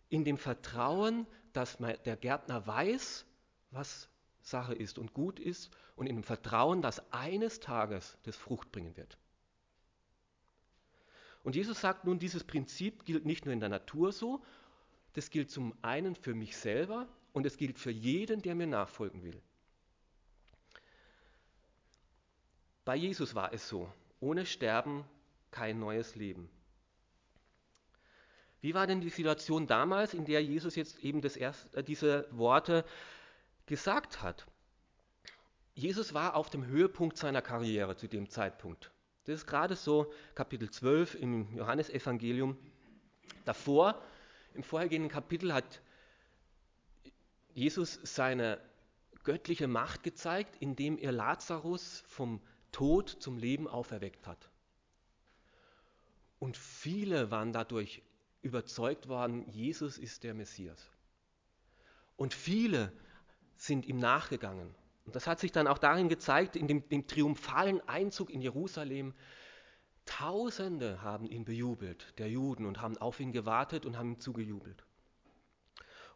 in 0.09 0.23
dem 0.23 0.37
Vertrauen, 0.37 1.27
dass 1.53 1.77
der 1.77 2.17
Gärtner 2.17 2.65
weiß, 2.65 3.25
was 3.71 4.09
Sache 4.41 4.73
ist 4.73 4.97
und 4.97 5.13
gut 5.13 5.39
ist, 5.39 5.71
und 5.95 6.07
in 6.07 6.15
dem 6.15 6.23
Vertrauen, 6.23 6.81
dass 6.81 7.11
eines 7.11 7.59
Tages 7.59 8.17
das 8.23 8.35
Frucht 8.35 8.71
bringen 8.71 8.95
wird. 8.95 9.17
Und 11.43 11.55
Jesus 11.55 11.81
sagt 11.81 12.05
nun, 12.05 12.19
dieses 12.19 12.43
Prinzip 12.43 13.05
gilt 13.05 13.25
nicht 13.25 13.45
nur 13.45 13.53
in 13.53 13.59
der 13.59 13.69
Natur 13.69 14.11
so, 14.11 14.43
das 15.13 15.29
gilt 15.29 15.49
zum 15.49 15.73
einen 15.81 16.15
für 16.15 16.33
mich 16.33 16.55
selber 16.55 17.07
und 17.37 17.45
es 17.45 17.55
gilt 17.55 17.77
für 17.77 17.91
jeden, 17.91 18.41
der 18.41 18.55
mir 18.55 18.65
nachfolgen 18.65 19.21
will. 19.21 19.39
Bei 22.83 22.95
Jesus 22.95 23.35
war 23.35 23.53
es 23.53 23.67
so, 23.67 23.93
ohne 24.19 24.45
Sterben 24.47 25.05
kein 25.51 25.79
neues 25.79 26.15
Leben. 26.15 26.49
Wie 28.59 28.73
war 28.73 28.87
denn 28.87 29.01
die 29.01 29.09
Situation 29.09 29.67
damals, 29.67 30.15
in 30.15 30.25
der 30.25 30.43
Jesus 30.43 30.75
jetzt 30.75 30.97
eben 31.03 31.21
das 31.21 31.37
erst, 31.37 31.75
äh, 31.75 31.83
diese 31.83 32.27
Worte 32.31 32.83
gesagt 33.67 34.23
hat? 34.23 34.47
Jesus 35.75 36.15
war 36.15 36.35
auf 36.35 36.49
dem 36.49 36.65
Höhepunkt 36.65 37.17
seiner 37.17 37.43
Karriere 37.43 37.95
zu 37.95 38.07
dem 38.07 38.31
Zeitpunkt. 38.31 38.89
Das 39.25 39.35
ist 39.35 39.45
gerade 39.45 39.75
so 39.75 40.11
Kapitel 40.33 40.71
12 40.71 41.13
im 41.15 41.55
Johannesevangelium. 41.55 42.57
Davor, 43.45 44.01
im 44.55 44.63
vorhergehenden 44.63 45.11
Kapitel, 45.11 45.53
hat 45.53 45.81
Jesus 47.57 47.99
seine 48.03 48.61
göttliche 49.23 49.67
Macht 49.67 50.03
gezeigt, 50.03 50.57
indem 50.59 50.99
er 50.99 51.11
Lazarus 51.11 52.03
vom 52.05 52.39
Tod 52.71 53.09
zum 53.09 53.35
Leben 53.35 53.67
auferweckt 53.67 54.27
hat. 54.27 54.51
Und 56.37 56.55
viele 56.55 57.31
waren 57.31 57.53
dadurch 57.53 58.03
überzeugt 58.43 59.07
worden, 59.07 59.49
Jesus 59.49 59.97
ist 59.97 60.23
der 60.23 60.35
Messias. 60.35 60.91
Und 62.15 62.35
viele 62.35 62.93
sind 63.55 63.87
ihm 63.87 63.97
nachgegangen. 63.97 64.75
Und 65.05 65.15
das 65.15 65.25
hat 65.25 65.39
sich 65.39 65.51
dann 65.51 65.65
auch 65.65 65.79
darin 65.79 66.09
gezeigt, 66.09 66.55
in 66.55 66.67
dem, 66.67 66.87
dem 66.89 67.07
triumphalen 67.07 67.81
Einzug 67.89 68.29
in 68.29 68.43
Jerusalem. 68.43 69.15
Tausende 70.05 71.01
haben 71.01 71.25
ihn 71.25 71.43
bejubelt, 71.43 72.13
der 72.19 72.29
Juden, 72.29 72.67
und 72.67 72.83
haben 72.83 72.99
auf 72.99 73.19
ihn 73.19 73.31
gewartet 73.31 73.87
und 73.87 73.97
haben 73.97 74.11
ihm 74.11 74.19
zugejubelt. 74.19 74.86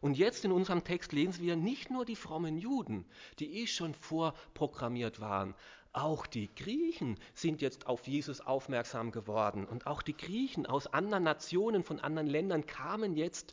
Und 0.02 0.18
jetzt 0.18 0.44
in 0.44 0.50
unserem 0.50 0.82
Text 0.82 1.12
lesen 1.12 1.42
wir 1.42 1.54
nicht 1.54 1.90
nur 1.90 2.04
die 2.04 2.16
frommen 2.16 2.58
Juden, 2.58 3.06
die 3.38 3.62
eh 3.62 3.68
schon 3.68 3.94
vorprogrammiert 3.94 5.20
waren, 5.20 5.54
auch 5.92 6.26
die 6.26 6.52
Griechen 6.52 7.18
sind 7.34 7.62
jetzt 7.62 7.86
auf 7.86 8.08
Jesus 8.08 8.40
aufmerksam 8.40 9.12
geworden 9.12 9.64
und 9.64 9.86
auch 9.86 10.02
die 10.02 10.16
Griechen 10.16 10.66
aus 10.66 10.88
anderen 10.88 11.22
Nationen, 11.22 11.84
von 11.84 12.00
anderen 12.00 12.26
Ländern 12.26 12.66
kamen 12.66 13.14
jetzt 13.14 13.52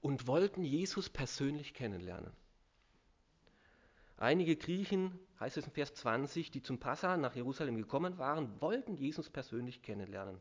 und 0.00 0.28
wollten 0.28 0.62
Jesus 0.62 1.10
persönlich 1.10 1.74
kennenlernen. 1.74 2.32
Einige 4.16 4.54
Griechen, 4.54 5.18
heißt 5.40 5.56
es 5.56 5.64
in 5.64 5.72
Vers 5.72 5.94
20, 5.94 6.52
die 6.52 6.62
zum 6.62 6.78
Passa 6.78 7.16
nach 7.16 7.34
Jerusalem 7.34 7.76
gekommen 7.76 8.16
waren, 8.16 8.60
wollten 8.60 8.94
Jesus 8.94 9.28
persönlich 9.28 9.82
kennenlernen. 9.82 10.40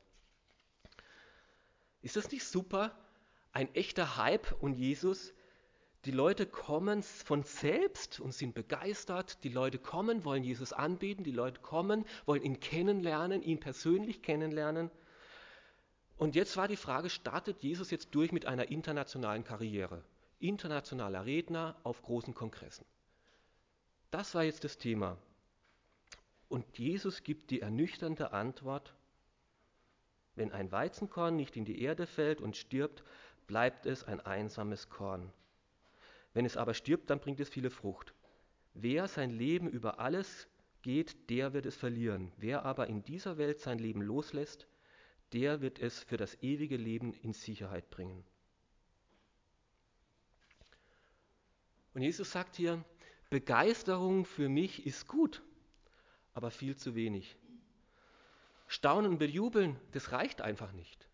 Ist 2.03 2.17
das 2.17 2.31
nicht 2.31 2.43
super? 2.43 2.95
Ein 3.51 3.73
echter 3.73 4.15
Hype 4.15 4.51
und 4.61 4.73
Jesus 4.73 5.33
die 6.05 6.11
Leute 6.11 6.45
kommen 6.45 7.03
von 7.03 7.43
selbst 7.43 8.21
und 8.21 8.33
sind 8.33 8.53
begeistert. 8.55 9.43
Die 9.43 9.49
Leute 9.49 9.79
kommen, 9.79 10.23
wollen 10.23 10.43
Jesus 10.45 10.71
anbeten. 10.71 11.25
Die 11.25 11.31
Leute 11.31 11.59
kommen, 11.59 12.05
wollen 12.25 12.41
ihn 12.41 12.61
kennenlernen, 12.61 13.41
ihn 13.41 13.59
persönlich 13.59 14.21
kennenlernen. 14.21 14.89
Und 16.17 16.35
jetzt 16.35 16.55
war 16.55 16.69
die 16.69 16.77
Frage, 16.77 17.09
startet 17.09 17.61
Jesus 17.63 17.91
jetzt 17.91 18.15
durch 18.15 18.31
mit 18.31 18.45
einer 18.45 18.69
internationalen 18.69 19.43
Karriere? 19.43 20.03
Internationaler 20.39 21.25
Redner 21.25 21.75
auf 21.83 22.01
großen 22.01 22.33
Kongressen. 22.33 22.85
Das 24.09 24.33
war 24.35 24.43
jetzt 24.43 24.63
das 24.63 24.77
Thema. 24.77 25.17
Und 26.47 26.77
Jesus 26.77 27.23
gibt 27.23 27.51
die 27.51 27.61
ernüchternde 27.61 28.31
Antwort, 28.31 28.93
wenn 30.35 30.51
ein 30.53 30.71
Weizenkorn 30.71 31.35
nicht 31.35 31.57
in 31.57 31.65
die 31.65 31.81
Erde 31.81 32.07
fällt 32.07 32.39
und 32.39 32.55
stirbt, 32.55 33.03
bleibt 33.47 33.85
es 33.85 34.05
ein 34.05 34.21
einsames 34.21 34.89
Korn. 34.89 35.31
Wenn 36.33 36.45
es 36.45 36.57
aber 36.57 36.73
stirbt, 36.73 37.09
dann 37.09 37.19
bringt 37.19 37.39
es 37.39 37.49
viele 37.49 37.69
Frucht. 37.69 38.13
Wer 38.73 39.07
sein 39.07 39.31
Leben 39.31 39.67
über 39.67 39.99
alles 39.99 40.47
geht, 40.81 41.29
der 41.29 41.53
wird 41.53 41.65
es 41.65 41.75
verlieren. 41.75 42.31
Wer 42.37 42.65
aber 42.65 42.87
in 42.87 43.03
dieser 43.03 43.37
Welt 43.37 43.59
sein 43.59 43.79
Leben 43.79 44.01
loslässt, 44.01 44.67
der 45.33 45.61
wird 45.61 45.79
es 45.79 46.03
für 46.03 46.17
das 46.17 46.41
ewige 46.41 46.77
Leben 46.77 47.13
in 47.13 47.33
Sicherheit 47.33 47.89
bringen. 47.89 48.23
Und 51.93 52.01
Jesus 52.03 52.31
sagt 52.31 52.55
hier, 52.55 52.83
Begeisterung 53.29 54.25
für 54.25 54.49
mich 54.49 54.85
ist 54.85 55.07
gut, 55.07 55.43
aber 56.33 56.51
viel 56.51 56.75
zu 56.75 56.95
wenig. 56.95 57.37
Staunen 58.67 59.11
und 59.11 59.17
bejubeln, 59.17 59.79
das 59.91 60.11
reicht 60.11 60.41
einfach 60.41 60.71
nicht. 60.71 61.07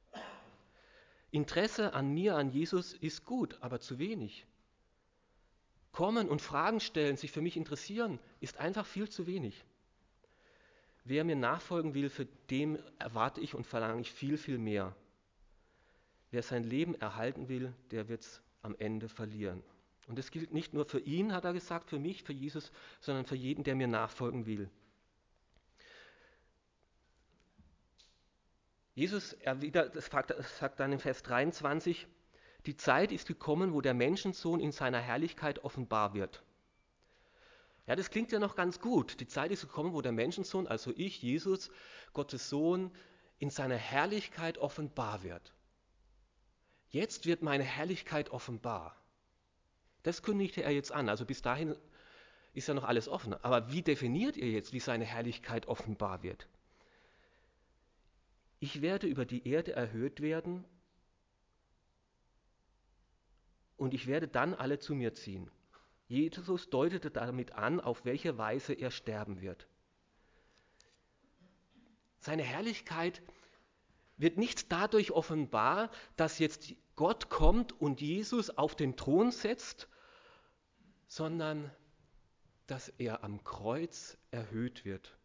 Interesse 1.31 1.93
an 1.93 2.13
mir, 2.13 2.35
an 2.35 2.51
Jesus 2.51 2.93
ist 2.93 3.25
gut, 3.25 3.57
aber 3.61 3.79
zu 3.79 3.97
wenig 3.97 4.45
kommen 5.95 6.27
und 6.27 6.41
Fragen 6.41 6.81
stellen, 6.81 7.15
sich 7.15 7.31
für 7.31 7.41
mich 7.41 7.55
interessieren, 7.55 8.19
ist 8.41 8.57
einfach 8.57 8.85
viel 8.85 9.07
zu 9.07 9.27
wenig. 9.27 9.63
Wer 11.05 11.23
mir 11.23 11.37
nachfolgen 11.37 11.93
will, 11.93 12.09
für 12.09 12.25
dem 12.49 12.77
erwarte 12.99 13.39
ich 13.39 13.55
und 13.55 13.65
verlange 13.65 14.01
ich 14.01 14.11
viel, 14.11 14.37
viel 14.37 14.57
mehr. 14.57 14.93
Wer 16.31 16.43
sein 16.43 16.65
Leben 16.65 16.95
erhalten 16.95 17.47
will, 17.47 17.73
der 17.91 18.09
wird 18.09 18.23
es 18.23 18.41
am 18.61 18.75
Ende 18.77 19.07
verlieren. 19.07 19.63
Und 20.07 20.19
das 20.19 20.31
gilt 20.31 20.53
nicht 20.53 20.73
nur 20.73 20.83
für 20.83 20.99
ihn, 20.99 21.31
hat 21.31 21.45
er 21.45 21.53
gesagt, 21.53 21.89
für 21.89 21.99
mich, 21.99 22.23
für 22.23 22.33
Jesus, 22.33 22.73
sondern 22.99 23.25
für 23.25 23.35
jeden, 23.37 23.63
der 23.63 23.75
mir 23.75 23.87
nachfolgen 23.87 24.45
will. 24.45 24.69
Jesus 28.95 29.31
erwidert, 29.31 29.95
das 29.95 30.07
sagt 30.07 30.79
dann 30.81 30.91
in 30.91 30.99
Vers 30.99 31.23
23, 31.23 32.05
die 32.65 32.75
Zeit 32.75 33.11
ist 33.11 33.27
gekommen, 33.27 33.73
wo 33.73 33.81
der 33.81 33.93
Menschensohn 33.93 34.59
in 34.59 34.71
seiner 34.71 34.99
Herrlichkeit 34.99 35.63
offenbar 35.63 36.13
wird. 36.13 36.43
Ja, 37.87 37.95
das 37.95 38.09
klingt 38.09 38.31
ja 38.31 38.39
noch 38.39 38.55
ganz 38.55 38.79
gut. 38.79 39.19
Die 39.19 39.27
Zeit 39.27 39.51
ist 39.51 39.61
gekommen, 39.61 39.93
wo 39.93 40.01
der 40.01 40.11
Menschensohn, 40.11 40.65
also 40.65 40.91
ich, 40.95 41.21
Jesus, 41.21 41.69
Gottes 42.13 42.49
Sohn, 42.49 42.91
in 43.37 43.51
seiner 43.51 43.75
Herrlichkeit 43.75 44.57
offenbar 44.57 45.21
wird. 45.23 45.53
Jetzt 46.89 47.25
wird 47.25 47.43
meine 47.43 47.63
Herrlichkeit 47.63 48.31
offenbar. 48.31 48.95
Das 50.01 50.23
kündigte 50.23 50.63
er 50.63 50.71
jetzt 50.71 50.91
an. 50.91 51.09
Also 51.09 51.25
bis 51.25 51.41
dahin 51.41 51.75
ist 52.53 52.67
ja 52.67 52.73
noch 52.73 52.85
alles 52.85 53.07
offen. 53.07 53.33
Aber 53.33 53.71
wie 53.71 53.81
definiert 53.81 54.37
ihr 54.37 54.49
jetzt, 54.49 54.73
wie 54.73 54.79
seine 54.79 55.05
Herrlichkeit 55.05 55.67
offenbar 55.67 56.23
wird? 56.23 56.47
Ich 58.59 58.81
werde 58.81 59.07
über 59.07 59.25
die 59.25 59.47
Erde 59.47 59.73
erhöht 59.73 60.21
werden 60.21 60.63
und 63.77 63.93
ich 63.93 64.07
werde 64.07 64.27
dann 64.27 64.53
alle 64.53 64.79
zu 64.79 64.95
mir 64.95 65.13
ziehen. 65.13 65.49
Jesus 66.07 66.69
deutete 66.69 67.09
damit 67.09 67.53
an, 67.53 67.79
auf 67.79 68.05
welche 68.05 68.37
Weise 68.37 68.73
er 68.73 68.91
sterben 68.91 69.41
wird. 69.41 69.67
Seine 72.19 72.43
Herrlichkeit 72.43 73.21
wird 74.17 74.37
nicht 74.37 74.71
dadurch 74.71 75.11
offenbar, 75.11 75.91
dass 76.15 76.39
jetzt 76.39 76.73
Gott 76.95 77.29
kommt 77.29 77.79
und 77.81 78.01
Jesus 78.01 78.49
auf 78.49 78.75
den 78.75 78.95
Thron 78.95 79.31
setzt, 79.31 79.89
sondern 81.07 81.71
dass 82.67 82.89
er 82.89 83.23
am 83.23 83.43
Kreuz 83.43 84.17
erhöht 84.31 84.85
wird 84.85 85.17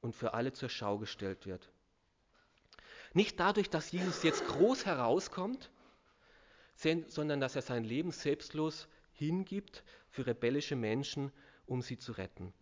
und 0.00 0.14
für 0.14 0.34
alle 0.34 0.52
zur 0.52 0.68
Schau 0.68 0.98
gestellt 0.98 1.46
wird. 1.46 1.70
Nicht 3.12 3.38
dadurch, 3.38 3.70
dass 3.70 3.92
Jesus 3.92 4.22
jetzt 4.22 4.46
groß 4.46 4.86
herauskommt, 4.86 5.70
sondern 6.76 7.40
dass 7.40 7.56
er 7.56 7.62
sein 7.62 7.84
Leben 7.84 8.10
selbstlos 8.10 8.88
hingibt 9.12 9.82
für 10.10 10.26
rebellische 10.26 10.76
Menschen, 10.76 11.32
um 11.66 11.82
sie 11.82 11.98
zu 11.98 12.12
retten. 12.12 12.52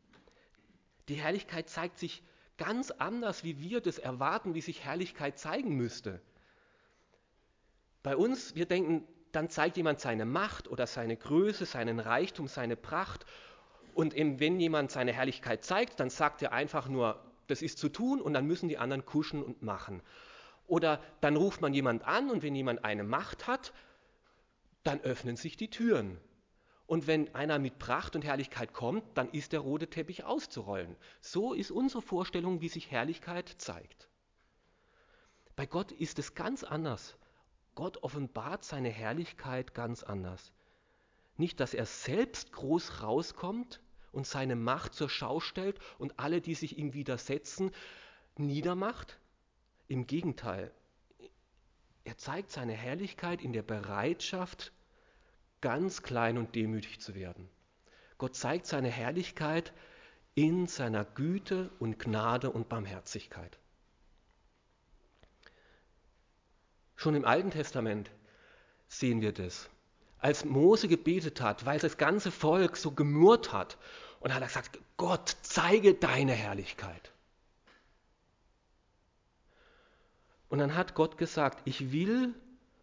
Die 1.08 1.16
Herrlichkeit 1.16 1.68
zeigt 1.68 1.98
sich 1.98 2.22
ganz 2.56 2.90
anders, 2.90 3.44
wie 3.44 3.58
wir 3.58 3.80
das 3.80 3.98
erwarten, 3.98 4.54
wie 4.54 4.60
sich 4.60 4.84
Herrlichkeit 4.84 5.38
zeigen 5.38 5.76
müsste. 5.76 6.20
Bei 8.02 8.16
uns, 8.16 8.54
wir 8.54 8.66
denken, 8.66 9.06
dann 9.32 9.50
zeigt 9.50 9.76
jemand 9.76 10.00
seine 10.00 10.24
Macht 10.24 10.68
oder 10.68 10.86
seine 10.86 11.16
Größe, 11.16 11.66
seinen 11.66 11.98
Reichtum, 11.98 12.46
seine 12.46 12.76
Pracht. 12.76 13.26
Und 13.94 14.14
wenn 14.14 14.60
jemand 14.60 14.92
seine 14.92 15.12
Herrlichkeit 15.12 15.64
zeigt, 15.64 16.00
dann 16.00 16.10
sagt 16.10 16.42
er 16.42 16.52
einfach 16.52 16.88
nur, 16.88 17.20
das 17.48 17.60
ist 17.60 17.78
zu 17.78 17.88
tun 17.88 18.20
und 18.20 18.32
dann 18.32 18.46
müssen 18.46 18.68
die 18.68 18.78
anderen 18.78 19.04
kuschen 19.04 19.42
und 19.42 19.62
machen. 19.62 20.02
Oder 20.66 21.02
dann 21.20 21.36
ruft 21.36 21.60
man 21.60 21.74
jemand 21.74 22.04
an 22.04 22.30
und 22.30 22.42
wenn 22.42 22.54
jemand 22.54 22.84
eine 22.84 23.04
Macht 23.04 23.46
hat, 23.46 23.72
dann 24.84 25.00
öffnen 25.00 25.36
sich 25.36 25.56
die 25.56 25.70
Türen. 25.70 26.18
Und 26.86 27.06
wenn 27.06 27.34
einer 27.34 27.58
mit 27.58 27.78
Pracht 27.78 28.14
und 28.14 28.24
Herrlichkeit 28.24 28.74
kommt, 28.74 29.02
dann 29.16 29.30
ist 29.30 29.52
der 29.52 29.60
rote 29.60 29.88
Teppich 29.88 30.24
auszurollen. 30.24 30.96
So 31.20 31.54
ist 31.54 31.70
unsere 31.70 32.02
Vorstellung, 32.02 32.60
wie 32.60 32.68
sich 32.68 32.90
Herrlichkeit 32.90 33.48
zeigt. 33.48 34.08
Bei 35.56 35.66
Gott 35.66 35.92
ist 35.92 36.18
es 36.18 36.34
ganz 36.34 36.62
anders. 36.62 37.16
Gott 37.74 38.02
offenbart 38.02 38.64
seine 38.64 38.90
Herrlichkeit 38.90 39.74
ganz 39.74 40.02
anders. 40.02 40.52
Nicht, 41.36 41.58
dass 41.58 41.74
er 41.74 41.86
selbst 41.86 42.52
groß 42.52 43.02
rauskommt 43.02 43.80
und 44.12 44.26
seine 44.26 44.54
Macht 44.54 44.94
zur 44.94 45.08
Schau 45.08 45.40
stellt 45.40 45.78
und 45.98 46.18
alle, 46.18 46.40
die 46.40 46.54
sich 46.54 46.78
ihm 46.78 46.92
widersetzen, 46.92 47.72
niedermacht. 48.36 49.18
Im 49.88 50.06
Gegenteil, 50.06 50.72
er 52.04 52.16
zeigt 52.18 52.50
seine 52.50 52.72
Herrlichkeit 52.72 53.42
in 53.42 53.52
der 53.52 53.62
Bereitschaft, 53.62 54.72
ganz 55.60 56.02
klein 56.02 56.38
und 56.38 56.54
demütig 56.54 57.00
zu 57.00 57.14
werden. 57.14 57.48
Gott 58.18 58.36
zeigt 58.36 58.66
seine 58.66 58.88
Herrlichkeit 58.88 59.72
in 60.34 60.66
seiner 60.66 61.04
Güte 61.04 61.70
und 61.78 61.98
Gnade 61.98 62.50
und 62.50 62.68
Barmherzigkeit. 62.68 63.58
Schon 66.96 67.14
im 67.14 67.24
Alten 67.24 67.50
Testament 67.50 68.10
sehen 68.88 69.20
wir 69.20 69.32
das. 69.32 69.68
Als 70.18 70.44
Mose 70.44 70.88
gebetet 70.88 71.40
hat, 71.40 71.66
weil 71.66 71.78
das 71.78 71.96
ganze 71.96 72.30
Volk 72.30 72.76
so 72.76 72.92
gemurrt 72.92 73.52
hat, 73.52 73.78
und 74.20 74.32
hat 74.32 74.40
er 74.40 74.48
gesagt, 74.48 74.78
Gott, 74.96 75.36
zeige 75.42 75.92
deine 75.92 76.32
Herrlichkeit. 76.32 77.12
Und 80.54 80.60
dann 80.60 80.76
hat 80.76 80.94
Gott 80.94 81.18
gesagt, 81.18 81.62
ich 81.64 81.90
will 81.90 82.32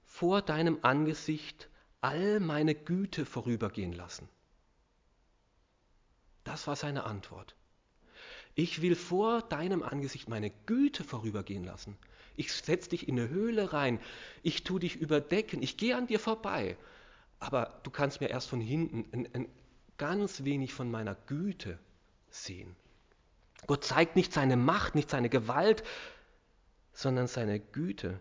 vor 0.03 0.41
deinem 0.41 0.79
Angesicht 0.81 1.69
all 2.01 2.41
meine 2.41 2.75
Güte 2.75 3.25
vorübergehen 3.25 3.93
lassen. 3.93 4.27
Das 6.43 6.67
war 6.67 6.75
seine 6.75 7.05
Antwort. 7.05 7.55
Ich 8.55 8.81
will 8.81 8.97
vor 8.97 9.41
deinem 9.41 9.83
Angesicht 9.83 10.27
meine 10.27 10.51
Güte 10.65 11.05
vorübergehen 11.05 11.63
lassen. 11.63 11.95
Ich 12.35 12.51
setze 12.51 12.89
dich 12.89 13.07
in 13.07 13.17
eine 13.17 13.29
Höhle 13.29 13.71
rein. 13.71 14.01
Ich 14.43 14.65
tue 14.65 14.81
dich 14.81 14.97
überdecken. 14.97 15.63
Ich 15.63 15.77
gehe 15.77 15.95
an 15.95 16.07
dir 16.07 16.19
vorbei. 16.19 16.75
Aber 17.39 17.79
du 17.83 17.89
kannst 17.89 18.19
mir 18.19 18.29
erst 18.29 18.49
von 18.49 18.59
hinten 18.59 19.05
ein, 19.13 19.29
ein 19.33 19.47
ganz 19.97 20.43
wenig 20.43 20.73
von 20.73 20.91
meiner 20.91 21.15
Güte 21.15 21.79
sehen. 22.31 22.75
Gott 23.65 23.85
zeigt 23.85 24.17
nicht 24.17 24.33
seine 24.33 24.57
Macht, 24.57 24.93
nicht 24.93 25.09
seine 25.09 25.29
Gewalt, 25.29 25.83
sondern 26.93 27.27
seine 27.27 27.59
Güte. 27.59 28.19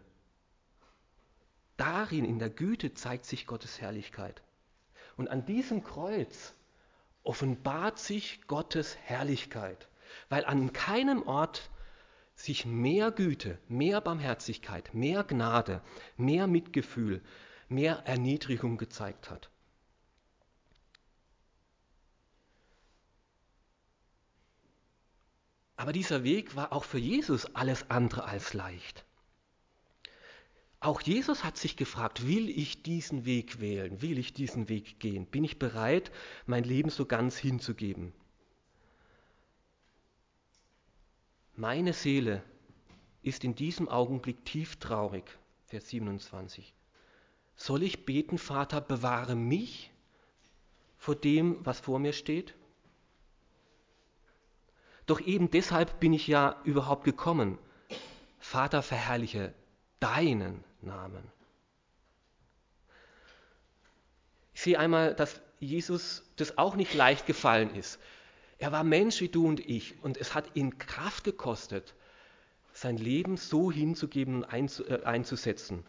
Darin, 1.77 2.25
in 2.25 2.39
der 2.39 2.51
Güte, 2.51 2.95
zeigt 2.95 3.25
sich 3.25 3.47
Gottes 3.47 3.81
Herrlichkeit. 3.81 4.43
Und 5.17 5.29
an 5.29 5.45
diesem 5.47 5.83
Kreuz 5.83 6.55
offenbart 7.23 7.99
sich 7.99 8.47
Gottes 8.47 8.97
Herrlichkeit, 8.97 9.89
weil 10.29 10.45
an 10.45 10.73
keinem 10.73 11.23
Ort 11.23 11.71
sich 12.35 12.65
mehr 12.65 13.11
Güte, 13.11 13.59
mehr 13.69 14.01
Barmherzigkeit, 14.01 14.95
mehr 14.95 15.25
Gnade, 15.25 15.83
mehr 16.17 16.47
Mitgefühl, 16.47 17.23
mehr 17.69 18.03
Erniedrigung 18.07 18.79
gezeigt 18.79 19.31
hat. 19.31 19.50
Aber 25.81 25.95
dieser 25.95 26.25
Weg 26.25 26.57
war 26.57 26.75
auch 26.75 26.85
für 26.85 26.99
Jesus 26.99 27.55
alles 27.55 27.89
andere 27.89 28.25
als 28.25 28.53
leicht. 28.53 29.07
Auch 30.79 31.01
Jesus 31.01 31.43
hat 31.43 31.57
sich 31.57 31.75
gefragt, 31.75 32.27
will 32.27 32.51
ich 32.51 32.83
diesen 32.83 33.25
Weg 33.25 33.61
wählen? 33.61 34.03
Will 34.03 34.19
ich 34.19 34.35
diesen 34.35 34.69
Weg 34.69 35.01
gehen? 35.01 35.25
Bin 35.25 35.43
ich 35.43 35.59
bereit, 35.59 36.13
mein 36.45 36.65
Leben 36.65 36.91
so 36.91 37.07
ganz 37.07 37.39
hinzugeben? 37.39 38.13
Meine 41.57 41.95
Seele 41.95 42.43
ist 43.23 43.43
in 43.43 43.55
diesem 43.55 43.89
Augenblick 43.89 44.45
tief 44.45 44.77
traurig. 44.77 45.25
Vers 45.65 45.89
27. 45.89 46.75
Soll 47.57 47.85
ich 47.85 48.05
beten, 48.05 48.37
Vater, 48.37 48.83
bewahre 48.83 49.35
mich 49.35 49.91
vor 50.99 51.15
dem, 51.15 51.65
was 51.65 51.81
vor 51.81 51.99
mir 51.99 52.13
steht? 52.13 52.55
Doch 55.11 55.21
eben 55.21 55.51
deshalb 55.51 55.99
bin 55.99 56.13
ich 56.13 56.29
ja 56.29 56.61
überhaupt 56.63 57.03
gekommen. 57.03 57.59
Vater, 58.39 58.81
verherrliche 58.81 59.53
deinen 59.99 60.63
Namen. 60.83 61.25
Ich 64.55 64.61
sehe 64.61 64.79
einmal, 64.79 65.17
dass 65.17 65.41
Jesus 65.59 66.23
das 66.37 66.59
auch 66.59 66.77
nicht 66.77 66.95
leicht 66.95 67.27
gefallen 67.27 67.75
ist. 67.75 67.99
Er 68.59 68.71
war 68.71 68.85
Mensch 68.85 69.21
wie 69.21 69.29
du 69.29 69.49
und 69.49 69.59
ich 69.59 70.01
und 70.05 70.17
es 70.17 70.33
hat 70.33 70.55
ihn 70.55 70.79
Kraft 70.79 71.25
gekostet, 71.25 71.97
sein 72.73 72.97
Leben 72.97 73.37
so 73.37 73.73
hinzugeben 73.73 74.45
und 74.45 74.85
äh, 74.89 75.03
einzusetzen. 75.03 75.85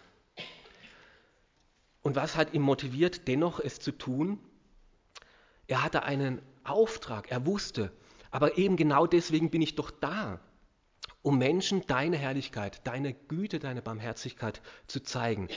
Und 2.01 2.15
was 2.15 2.35
hat 2.35 2.55
ihn 2.55 2.63
motiviert, 2.63 3.27
dennoch 3.27 3.59
es 3.59 3.79
zu 3.79 3.91
tun? 3.91 4.39
Er 5.67 5.83
hatte 5.83 6.01
einen 6.01 6.41
Auftrag, 6.63 7.29
er 7.29 7.45
wusste, 7.45 7.91
aber 8.31 8.57
eben 8.57 8.77
genau 8.77 9.05
deswegen 9.05 9.49
bin 9.51 9.61
ich 9.61 9.75
doch 9.75 9.91
da 9.91 10.39
um 11.21 11.37
Menschen 11.37 11.85
deine 11.85 12.17
Herrlichkeit, 12.17 12.81
deine 12.85 13.13
Güte, 13.13 13.59
deine 13.59 13.81
Barmherzigkeit 13.81 14.61
zu 14.87 15.01
zeigen. 15.01 15.49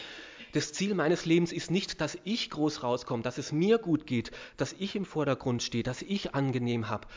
Das 0.53 0.73
Ziel 0.73 0.95
meines 0.95 1.25
Lebens 1.25 1.53
ist 1.53 1.71
nicht, 1.71 2.01
dass 2.01 2.19
ich 2.25 2.51
groß 2.51 2.83
rauskomme, 2.83 3.23
dass 3.23 3.39
es 3.39 3.51
mir 3.51 3.79
gut 3.79 4.07
geht, 4.07 4.31
dass 4.57 4.75
ich 4.75 4.95
im 4.95 5.05
Vordergrund 5.05 5.63
stehe, 5.63 5.83
dass 5.83 6.03
ich 6.03 6.35
angenehm 6.35 6.89
habe, 6.89 7.09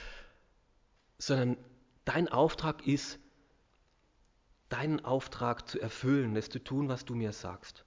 sondern 1.18 1.58
dein 2.06 2.30
Auftrag 2.30 2.88
ist, 2.88 3.20
deinen 4.70 5.04
Auftrag 5.06 5.68
zu 5.68 5.80
erfüllen, 5.80 6.34
das 6.34 6.50
zu 6.50 6.60
tun, 6.60 6.90
was 6.90 7.06
du 7.06 7.16
mir 7.16 7.32
sagst. 7.32 7.86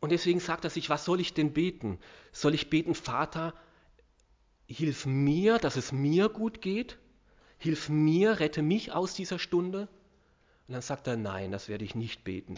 Und 0.00 0.12
deswegen 0.12 0.40
sagt 0.40 0.64
er 0.64 0.70
sich, 0.70 0.90
was 0.90 1.04
soll 1.04 1.20
ich 1.20 1.34
denn 1.34 1.52
beten? 1.52 1.98
Soll 2.32 2.54
ich 2.54 2.70
beten, 2.70 2.94
Vater, 2.94 3.54
hilf 4.70 5.06
mir, 5.06 5.58
dass 5.58 5.76
es 5.76 5.92
mir 5.92 6.28
gut 6.28 6.60
geht? 6.62 6.98
hilf 7.60 7.90
mir, 7.90 8.40
rette 8.40 8.62
mich 8.62 8.90
aus 8.90 9.14
dieser 9.14 9.38
Stunde? 9.38 9.82
Und 10.66 10.72
dann 10.74 10.82
sagt 10.82 11.06
er, 11.06 11.16
nein, 11.16 11.52
das 11.52 11.68
werde 11.68 11.84
ich 11.84 11.94
nicht 11.94 12.24
beten. 12.24 12.56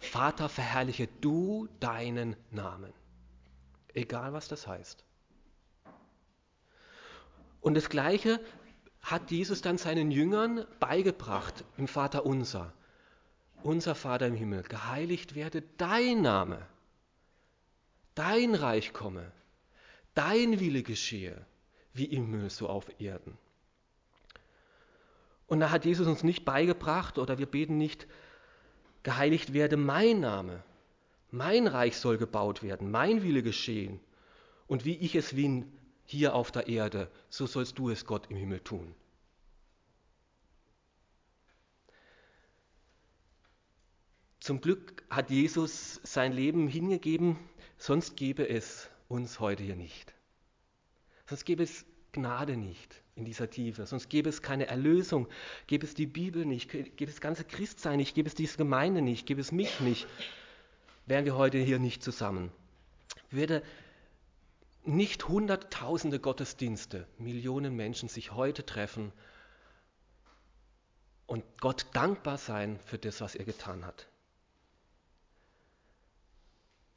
Vater, 0.00 0.48
verherrliche 0.48 1.08
du 1.20 1.68
deinen 1.80 2.34
Namen. 2.50 2.92
Egal 3.94 4.32
was 4.32 4.48
das 4.48 4.66
heißt. 4.66 5.04
Und 7.60 7.74
das 7.74 7.90
Gleiche 7.90 8.40
hat 9.00 9.30
Jesus 9.30 9.60
dann 9.60 9.76
seinen 9.76 10.10
Jüngern 10.10 10.66
beigebracht 10.80 11.64
im 11.76 11.88
Vater 11.88 12.24
unser. 12.24 12.72
Unser 13.62 13.94
Vater 13.94 14.28
im 14.28 14.34
Himmel, 14.34 14.62
geheiligt 14.62 15.34
werde 15.34 15.62
dein 15.78 16.22
Name, 16.22 16.64
dein 18.14 18.54
Reich 18.54 18.92
komme, 18.92 19.32
dein 20.14 20.60
Wille 20.60 20.82
geschehe, 20.82 21.44
wie 21.92 22.04
im 22.04 22.26
Himmel 22.26 22.50
so 22.50 22.68
auf 22.68 23.00
Erden. 23.00 23.36
Und 25.46 25.60
da 25.60 25.70
hat 25.70 25.84
Jesus 25.84 26.06
uns 26.06 26.22
nicht 26.22 26.44
beigebracht 26.44 27.18
oder 27.18 27.38
wir 27.38 27.46
beten 27.46 27.78
nicht, 27.78 28.06
geheiligt 29.02 29.54
werde 29.54 29.76
mein 29.76 30.20
Name, 30.20 30.62
mein 31.30 31.66
Reich 31.66 31.96
soll 31.96 32.18
gebaut 32.18 32.62
werden, 32.62 32.90
mein 32.90 33.22
Wille 33.22 33.42
geschehen. 33.42 34.00
Und 34.66 34.84
wie 34.84 34.96
ich 34.96 35.14
es 35.14 35.36
will 35.36 35.66
hier 36.04 36.34
auf 36.34 36.52
der 36.52 36.68
Erde, 36.68 37.10
so 37.30 37.46
sollst 37.46 37.78
du 37.78 37.90
es 37.90 38.04
Gott 38.04 38.30
im 38.30 38.36
Himmel 38.36 38.60
tun. 38.60 38.94
Zum 44.40 44.60
Glück 44.60 45.02
hat 45.10 45.30
Jesus 45.30 46.00
sein 46.04 46.32
Leben 46.32 46.68
hingegeben, 46.68 47.38
sonst 47.76 48.16
gäbe 48.16 48.48
es 48.48 48.88
uns 49.08 49.40
heute 49.40 49.62
hier 49.62 49.76
nicht. 49.76 50.14
Sonst 51.26 51.44
gäbe 51.44 51.62
es 51.62 51.84
Gnade 52.12 52.56
nicht 52.56 53.02
in 53.14 53.24
dieser 53.24 53.50
Tiefe, 53.50 53.84
sonst 53.86 54.08
gäbe 54.08 54.28
es 54.28 54.40
keine 54.40 54.66
Erlösung, 54.66 55.28
gäbe 55.66 55.84
es 55.84 55.94
die 55.94 56.06
Bibel 56.06 56.46
nicht, 56.46 56.70
gäbe 56.70 57.04
es 57.04 57.16
das 57.16 57.20
ganze 57.20 57.44
Christsein 57.44 57.98
nicht, 57.98 58.14
gäbe 58.14 58.28
es 58.28 58.34
diese 58.34 58.56
Gemeinde 58.56 59.02
nicht, 59.02 59.26
gäbe 59.26 59.40
es 59.40 59.52
mich 59.52 59.80
nicht, 59.80 60.06
wären 61.06 61.24
wir 61.24 61.36
heute 61.36 61.58
hier 61.58 61.78
nicht 61.78 62.02
zusammen. 62.02 62.50
Würde 63.30 63.62
nicht 64.84 65.28
hunderttausende 65.28 66.18
Gottesdienste, 66.18 67.06
Millionen 67.18 67.76
Menschen 67.76 68.08
sich 68.08 68.32
heute 68.32 68.64
treffen 68.64 69.12
und 71.26 71.44
Gott 71.60 71.86
dankbar 71.92 72.38
sein 72.38 72.78
für 72.86 72.96
das, 72.96 73.20
was 73.20 73.34
er 73.34 73.44
getan 73.44 73.84
hat 73.84 74.08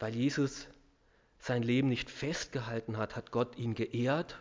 weil 0.02 0.15
Jesus 0.15 0.67
sein 1.41 1.63
Leben 1.63 1.89
nicht 1.89 2.10
festgehalten 2.10 2.97
hat, 2.97 3.15
hat 3.15 3.32
Gott 3.32 3.58
ihn 3.58 3.73
geehrt 3.73 4.39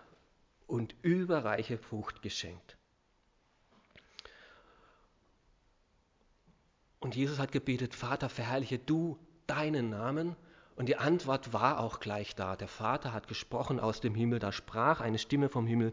und 0.67 0.95
überreiche 1.03 1.79
Frucht 1.79 2.23
geschenkt. 2.23 2.77
Und 7.01 7.17
Jesus 7.17 7.39
hat 7.39 7.53
gebetet, 7.53 7.95
Vater, 7.95 8.29
verherrliche 8.29 8.79
du 8.79 9.19
deinen 9.47 9.89
Namen. 9.89 10.37
Und 10.77 10.87
die 10.87 10.97
Antwort 10.97 11.53
war 11.55 11.81
auch 11.81 12.01
gleich 12.01 12.35
da. 12.35 12.57
Der 12.57 12.69
Vater 12.69 13.13
hat 13.13 13.27
gesprochen 13.27 13.81
aus 13.81 14.01
dem 14.01 14.15
Himmel, 14.15 14.39
da 14.39 14.53
sprach 14.53 15.01
eine 15.01 15.19
Stimme 15.19 15.49
vom 15.49 15.67
Himmel, 15.67 15.93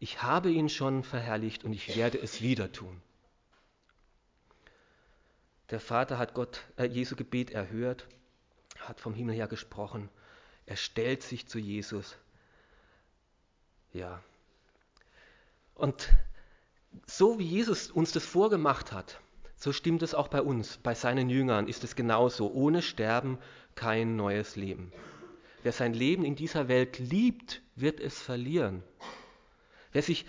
ich 0.00 0.22
habe 0.22 0.50
ihn 0.50 0.68
schon 0.68 1.04
verherrlicht 1.04 1.64
und 1.64 1.72
ich 1.72 1.96
werde 1.96 2.20
es 2.20 2.42
wieder 2.42 2.72
tun. 2.72 3.00
Der 5.70 5.80
Vater 5.80 6.18
hat 6.18 6.34
Gott, 6.34 6.64
äh, 6.76 6.86
Jesu 6.86 7.14
Gebet 7.16 7.50
erhört 7.50 8.06
hat 8.80 9.00
vom 9.00 9.14
Himmel 9.14 9.34
her 9.34 9.48
gesprochen. 9.48 10.08
Er 10.66 10.76
stellt 10.76 11.22
sich 11.22 11.46
zu 11.46 11.58
Jesus. 11.58 12.16
Ja. 13.92 14.22
Und 15.74 16.10
so 17.06 17.38
wie 17.38 17.44
Jesus 17.44 17.90
uns 17.90 18.12
das 18.12 18.24
vorgemacht 18.24 18.92
hat, 18.92 19.20
so 19.56 19.72
stimmt 19.72 20.02
es 20.02 20.14
auch 20.14 20.28
bei 20.28 20.42
uns, 20.42 20.78
bei 20.78 20.94
seinen 20.94 21.30
Jüngern 21.30 21.68
ist 21.68 21.84
es 21.84 21.96
genauso. 21.96 22.52
Ohne 22.52 22.82
Sterben 22.82 23.38
kein 23.74 24.16
neues 24.16 24.56
Leben. 24.56 24.92
Wer 25.62 25.72
sein 25.72 25.94
Leben 25.94 26.24
in 26.24 26.36
dieser 26.36 26.68
Welt 26.68 26.98
liebt, 26.98 27.62
wird 27.74 28.00
es 28.00 28.20
verlieren. 28.20 28.82
Wer 29.92 30.02
sich 30.02 30.26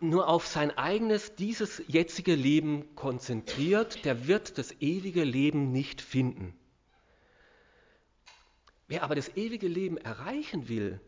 nur 0.00 0.28
auf 0.28 0.46
sein 0.46 0.76
eigenes, 0.76 1.34
dieses 1.36 1.82
jetzige 1.88 2.34
Leben 2.34 2.94
konzentriert, 2.94 4.04
der 4.04 4.26
wird 4.26 4.58
das 4.58 4.72
ewige 4.80 5.24
Leben 5.24 5.72
nicht 5.72 6.02
finden. 6.02 6.54
Wer 8.88 9.02
aber 9.02 9.14
das 9.14 9.36
ewige 9.36 9.68
Leben 9.68 9.96
erreichen 9.96 10.68
will, 10.68 11.00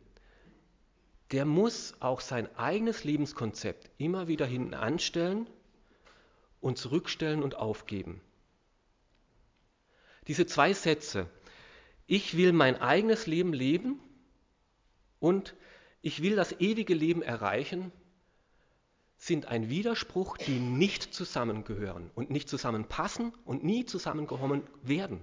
der 1.30 1.44
muss 1.44 1.94
auch 2.00 2.20
sein 2.20 2.54
eigenes 2.56 3.04
Lebenskonzept 3.04 3.90
immer 3.98 4.28
wieder 4.28 4.46
hinten 4.46 4.74
anstellen 4.74 5.46
und 6.60 6.78
zurückstellen 6.78 7.42
und 7.42 7.54
aufgeben. 7.54 8.20
Diese 10.26 10.46
zwei 10.46 10.72
Sätze, 10.72 11.28
ich 12.06 12.36
will 12.36 12.52
mein 12.52 12.80
eigenes 12.80 13.26
Leben 13.26 13.52
leben 13.52 14.00
und 15.20 15.54
ich 16.02 16.22
will 16.22 16.36
das 16.36 16.52
ewige 16.60 16.94
Leben 16.94 17.22
erreichen, 17.22 17.92
sind 19.18 19.46
ein 19.46 19.68
Widerspruch, 19.68 20.36
die 20.38 20.58
nicht 20.58 21.12
zusammengehören 21.12 22.10
und 22.14 22.30
nicht 22.30 22.48
zusammenpassen 22.48 23.32
und 23.44 23.64
nie 23.64 23.84
zusammengekommen 23.84 24.62
werden. 24.82 25.20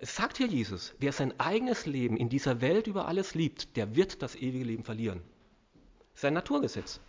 Es 0.00 0.14
sagt 0.14 0.36
hier 0.36 0.46
Jesus, 0.46 0.94
wer 1.00 1.12
sein 1.12 1.38
eigenes 1.40 1.84
Leben 1.84 2.16
in 2.16 2.28
dieser 2.28 2.60
Welt 2.60 2.86
über 2.86 3.08
alles 3.08 3.34
liebt, 3.34 3.76
der 3.76 3.96
wird 3.96 4.22
das 4.22 4.36
ewige 4.36 4.64
Leben 4.64 4.84
verlieren. 4.84 5.20
Das 6.12 6.20
ist 6.20 6.24
ein 6.24 6.34
Naturgesetz. 6.34 7.00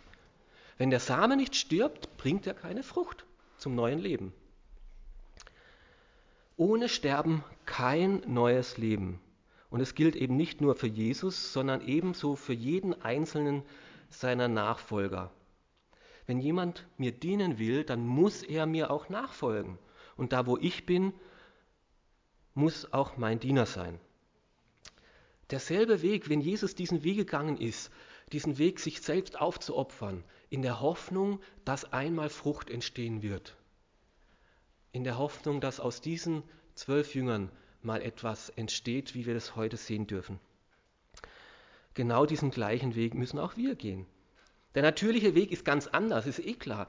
Wenn 0.76 0.90
der 0.90 0.98
Same 0.98 1.36
nicht 1.36 1.54
stirbt, 1.54 2.16
bringt 2.16 2.46
er 2.46 2.54
keine 2.54 2.82
Frucht 2.82 3.26
zum 3.58 3.74
neuen 3.76 4.00
Leben. 4.00 4.32
Ohne 6.56 6.88
Sterben 6.88 7.44
kein 7.64 8.22
neues 8.26 8.76
Leben. 8.76 9.20
Und 9.70 9.80
es 9.80 9.94
gilt 9.94 10.16
eben 10.16 10.36
nicht 10.36 10.60
nur 10.60 10.74
für 10.74 10.88
Jesus, 10.88 11.52
sondern 11.52 11.86
ebenso 11.86 12.34
für 12.34 12.52
jeden 12.52 13.00
einzelnen 13.02 13.62
seiner 14.08 14.48
Nachfolger. 14.48 15.30
Wenn 16.26 16.40
jemand 16.40 16.86
mir 16.98 17.12
dienen 17.12 17.58
will, 17.58 17.84
dann 17.84 18.04
muss 18.04 18.42
er 18.42 18.66
mir 18.66 18.90
auch 18.90 19.08
nachfolgen. 19.08 19.78
Und 20.16 20.32
da, 20.32 20.46
wo 20.46 20.56
ich 20.56 20.86
bin, 20.86 21.12
muss 22.54 22.92
auch 22.92 23.16
mein 23.16 23.40
Diener 23.40 23.66
sein. 23.66 23.98
Derselbe 25.50 26.02
Weg, 26.02 26.28
wenn 26.28 26.40
Jesus 26.40 26.74
diesen 26.74 27.02
Weg 27.02 27.16
gegangen 27.16 27.56
ist, 27.56 27.90
diesen 28.32 28.58
Weg, 28.58 28.78
sich 28.78 29.00
selbst 29.02 29.40
aufzuopfern, 29.40 30.22
in 30.48 30.62
der 30.62 30.80
Hoffnung, 30.80 31.40
dass 31.64 31.92
einmal 31.92 32.28
Frucht 32.28 32.70
entstehen 32.70 33.22
wird. 33.22 33.56
In 34.92 35.04
der 35.04 35.18
Hoffnung, 35.18 35.60
dass 35.60 35.80
aus 35.80 36.00
diesen 36.00 36.42
zwölf 36.74 37.14
Jüngern 37.14 37.50
mal 37.82 38.02
etwas 38.02 38.50
entsteht, 38.50 39.14
wie 39.14 39.26
wir 39.26 39.34
das 39.34 39.56
heute 39.56 39.76
sehen 39.76 40.06
dürfen. 40.06 40.38
Genau 41.94 42.26
diesen 42.26 42.50
gleichen 42.50 42.94
Weg 42.94 43.14
müssen 43.14 43.38
auch 43.38 43.56
wir 43.56 43.74
gehen. 43.74 44.06
Der 44.74 44.82
natürliche 44.82 45.34
Weg 45.34 45.50
ist 45.50 45.64
ganz 45.64 45.88
anders, 45.88 46.26
ist 46.26 46.38
eh 46.38 46.54
klar. 46.54 46.86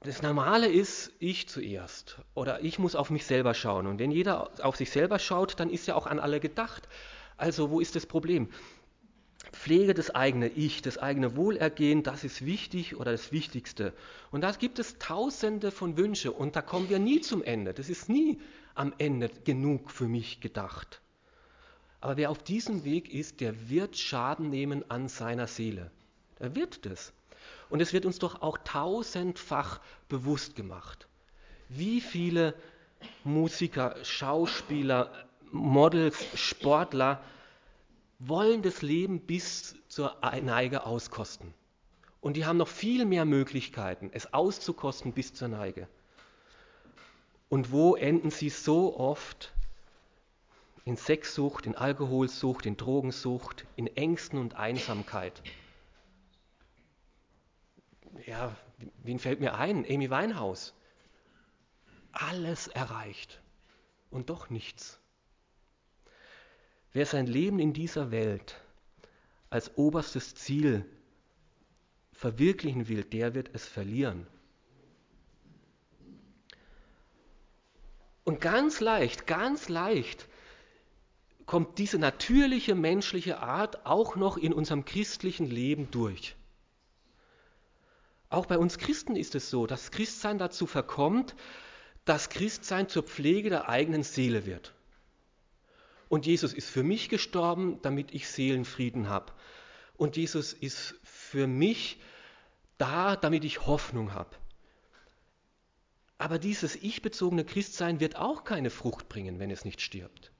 Das 0.00 0.22
Normale 0.22 0.68
ist, 0.68 1.12
ich 1.18 1.48
zuerst 1.48 2.18
oder 2.34 2.62
ich 2.62 2.78
muss 2.78 2.94
auf 2.94 3.10
mich 3.10 3.24
selber 3.26 3.54
schauen. 3.54 3.86
Und 3.86 3.98
wenn 3.98 4.10
jeder 4.10 4.50
auf 4.64 4.76
sich 4.76 4.90
selber 4.90 5.18
schaut, 5.18 5.58
dann 5.58 5.70
ist 5.70 5.86
ja 5.86 5.94
auch 5.94 6.06
an 6.06 6.20
alle 6.20 6.38
gedacht. 6.38 6.88
Also 7.36 7.70
wo 7.70 7.80
ist 7.80 7.96
das 7.96 8.06
Problem? 8.06 8.48
Pflege 9.52 9.94
das 9.94 10.14
eigene 10.14 10.48
Ich, 10.48 10.82
das 10.82 10.98
eigene 10.98 11.36
Wohlergehen, 11.36 12.02
das 12.02 12.24
ist 12.24 12.44
wichtig 12.44 12.96
oder 12.96 13.12
das 13.12 13.32
Wichtigste. 13.32 13.92
Und 14.30 14.42
da 14.42 14.52
gibt 14.52 14.78
es 14.78 14.98
tausende 14.98 15.70
von 15.70 15.96
Wünschen 15.96 16.30
und 16.30 16.56
da 16.56 16.62
kommen 16.62 16.88
wir 16.88 16.98
nie 16.98 17.20
zum 17.20 17.42
Ende. 17.42 17.72
Das 17.72 17.88
ist 17.88 18.08
nie 18.08 18.38
am 18.74 18.92
Ende 18.98 19.30
genug 19.44 19.90
für 19.90 20.06
mich 20.06 20.40
gedacht. 20.40 21.00
Aber 22.00 22.16
wer 22.16 22.30
auf 22.30 22.42
diesem 22.42 22.84
Weg 22.84 23.12
ist, 23.12 23.40
der 23.40 23.68
wird 23.68 23.96
Schaden 23.96 24.50
nehmen 24.50 24.88
an 24.90 25.08
seiner 25.08 25.46
Seele. 25.46 25.90
Er 26.38 26.54
wird 26.54 26.84
das. 26.84 27.12
Und 27.68 27.80
es 27.80 27.92
wird 27.92 28.06
uns 28.06 28.18
doch 28.18 28.42
auch 28.42 28.58
tausendfach 28.58 29.80
bewusst 30.08 30.54
gemacht. 30.56 31.08
Wie 31.68 32.00
viele 32.00 32.54
Musiker, 33.24 33.96
Schauspieler, 34.04 35.10
Models, 35.50 36.24
Sportler 36.34 37.22
wollen 38.18 38.62
das 38.62 38.82
Leben 38.82 39.20
bis 39.20 39.76
zur 39.88 40.16
Neige 40.42 40.86
auskosten. 40.86 41.52
Und 42.20 42.36
die 42.36 42.46
haben 42.46 42.56
noch 42.56 42.68
viel 42.68 43.04
mehr 43.04 43.24
Möglichkeiten, 43.24 44.10
es 44.12 44.32
auszukosten 44.32 45.12
bis 45.12 45.34
zur 45.34 45.48
Neige. 45.48 45.88
Und 47.48 47.70
wo 47.70 47.94
enden 47.94 48.30
sie 48.30 48.48
so 48.48 48.98
oft? 48.98 49.52
In 50.84 50.96
Sexsucht, 50.96 51.66
in 51.66 51.74
Alkoholsucht, 51.74 52.64
in 52.64 52.76
Drogensucht, 52.76 53.66
in 53.74 53.88
Ängsten 53.96 54.38
und 54.38 54.54
Einsamkeit 54.54 55.42
ja, 58.26 58.56
wen 59.02 59.18
fällt 59.18 59.40
mir 59.40 59.54
ein? 59.54 59.84
Amy 59.84 60.10
Winehouse. 60.10 60.74
Alles 62.12 62.68
erreicht 62.68 63.42
und 64.10 64.30
doch 64.30 64.50
nichts. 64.50 65.00
Wer 66.92 67.06
sein 67.06 67.26
Leben 67.26 67.58
in 67.58 67.72
dieser 67.72 68.10
Welt 68.10 68.58
als 69.50 69.76
oberstes 69.76 70.34
Ziel 70.34 70.84
verwirklichen 72.12 72.88
will, 72.88 73.04
der 73.04 73.34
wird 73.34 73.50
es 73.52 73.66
verlieren. 73.66 74.26
Und 78.24 78.40
ganz 78.40 78.80
leicht, 78.80 79.26
ganz 79.26 79.68
leicht 79.68 80.26
kommt 81.44 81.78
diese 81.78 81.98
natürliche 81.98 82.74
menschliche 82.74 83.38
Art 83.38 83.86
auch 83.86 84.16
noch 84.16 84.36
in 84.36 84.52
unserem 84.52 84.84
christlichen 84.84 85.46
Leben 85.46 85.90
durch. 85.90 86.34
Auch 88.28 88.46
bei 88.46 88.58
uns 88.58 88.78
Christen 88.78 89.16
ist 89.16 89.34
es 89.34 89.50
so, 89.50 89.66
dass 89.66 89.90
Christsein 89.90 90.38
dazu 90.38 90.66
verkommt, 90.66 91.36
dass 92.04 92.28
Christsein 92.28 92.88
zur 92.88 93.02
Pflege 93.02 93.50
der 93.50 93.68
eigenen 93.68 94.02
Seele 94.02 94.46
wird. 94.46 94.74
Und 96.08 96.26
Jesus 96.26 96.52
ist 96.52 96.68
für 96.68 96.82
mich 96.82 97.08
gestorben, 97.08 97.80
damit 97.82 98.14
ich 98.14 98.28
Seelenfrieden 98.28 99.08
habe. 99.08 99.32
Und 99.96 100.16
Jesus 100.16 100.52
ist 100.52 100.94
für 101.02 101.46
mich 101.46 102.00
da, 102.78 103.16
damit 103.16 103.44
ich 103.44 103.66
Hoffnung 103.66 104.12
habe. 104.12 104.36
Aber 106.18 106.38
dieses 106.38 106.76
ich-bezogene 106.76 107.44
Christsein 107.44 108.00
wird 108.00 108.16
auch 108.16 108.44
keine 108.44 108.70
Frucht 108.70 109.08
bringen, 109.08 109.38
wenn 109.38 109.50
es 109.50 109.64
nicht 109.64 109.80
stirbt. 109.80 110.32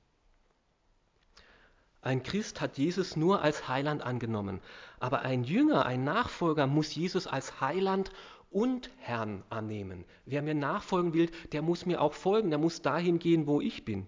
Ein 2.07 2.23
Christ 2.23 2.61
hat 2.61 2.79
Jesus 2.79 3.17
nur 3.17 3.43
als 3.43 3.67
Heiland 3.67 4.01
angenommen, 4.01 4.61
aber 5.01 5.23
ein 5.23 5.43
Jünger, 5.43 5.87
ein 5.87 6.05
Nachfolger 6.05 6.69
muss 6.69 6.95
Jesus 6.95 7.27
als 7.27 7.61
Heiland 7.61 8.13
und 8.49 8.93
Herrn 8.99 9.43
annehmen. 9.51 10.05
Wer 10.25 10.41
mir 10.43 10.55
nachfolgen 10.55 11.15
will, 11.15 11.29
der 11.51 11.63
muss 11.63 11.85
mir 11.85 12.01
auch 12.01 12.15
folgen, 12.15 12.51
der 12.51 12.61
muss 12.61 12.81
dahin 12.81 13.19
gehen, 13.19 13.49
wo 13.49 13.61
ich 13.61 13.85
bin. 13.85 14.07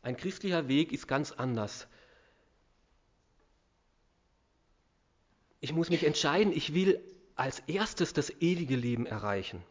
Ein 0.00 0.16
christlicher 0.16 0.66
Weg 0.68 0.94
ist 0.94 1.06
ganz 1.06 1.30
anders. 1.30 1.88
Ich 5.60 5.74
muss 5.74 5.90
mich 5.90 6.04
entscheiden, 6.04 6.54
ich 6.54 6.72
will 6.72 7.04
als 7.34 7.58
erstes 7.66 8.14
das 8.14 8.30
ewige 8.40 8.76
Leben 8.76 9.04
erreichen. 9.04 9.62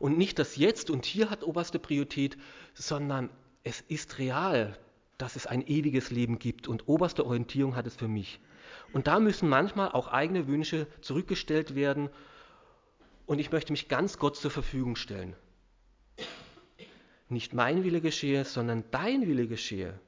Und 0.00 0.18
nicht 0.18 0.40
das 0.40 0.56
Jetzt 0.56 0.90
und 0.90 1.04
hier 1.04 1.30
hat 1.30 1.44
oberste 1.44 1.78
Priorität, 1.78 2.36
sondern 2.74 3.30
es 3.66 3.80
ist 3.80 4.18
real, 4.20 4.78
dass 5.18 5.34
es 5.34 5.48
ein 5.48 5.66
ewiges 5.66 6.12
Leben 6.12 6.38
gibt 6.38 6.68
und 6.68 6.86
oberste 6.86 7.26
Orientierung 7.26 7.74
hat 7.74 7.88
es 7.88 7.96
für 7.96 8.06
mich. 8.06 8.38
Und 8.92 9.08
da 9.08 9.18
müssen 9.18 9.48
manchmal 9.48 9.90
auch 9.90 10.06
eigene 10.06 10.46
Wünsche 10.46 10.86
zurückgestellt 11.00 11.74
werden 11.74 12.08
und 13.26 13.40
ich 13.40 13.50
möchte 13.50 13.72
mich 13.72 13.88
ganz 13.88 14.18
Gott 14.18 14.36
zur 14.36 14.52
Verfügung 14.52 14.94
stellen. 14.94 15.34
Nicht 17.28 17.54
mein 17.54 17.82
Wille 17.82 18.00
geschehe, 18.00 18.44
sondern 18.44 18.84
dein 18.92 19.26
Wille 19.26 19.48
geschehe. 19.48 19.98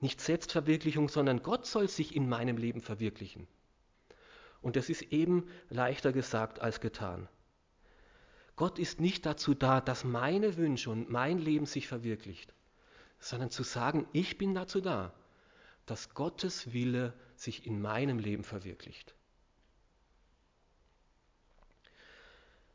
Nicht 0.00 0.20
Selbstverwirklichung, 0.20 1.08
sondern 1.08 1.42
Gott 1.42 1.64
soll 1.64 1.88
sich 1.88 2.14
in 2.14 2.28
meinem 2.28 2.58
Leben 2.58 2.82
verwirklichen. 2.82 3.48
Und 4.60 4.76
das 4.76 4.90
ist 4.90 5.00
eben 5.10 5.48
leichter 5.70 6.12
gesagt 6.12 6.60
als 6.60 6.82
getan. 6.82 7.28
Gott 8.56 8.78
ist 8.78 9.00
nicht 9.00 9.24
dazu 9.24 9.54
da, 9.54 9.80
dass 9.80 10.04
meine 10.04 10.58
Wünsche 10.58 10.90
und 10.90 11.08
mein 11.08 11.38
Leben 11.38 11.64
sich 11.64 11.88
verwirklicht, 11.88 12.52
sondern 13.24 13.48
zu 13.50 13.62
sagen, 13.62 14.06
ich 14.12 14.36
bin 14.36 14.54
dazu 14.54 14.82
da, 14.82 15.14
dass 15.86 16.12
Gottes 16.12 16.74
Wille 16.74 17.14
sich 17.36 17.66
in 17.66 17.80
meinem 17.80 18.18
Leben 18.18 18.44
verwirklicht. 18.44 19.14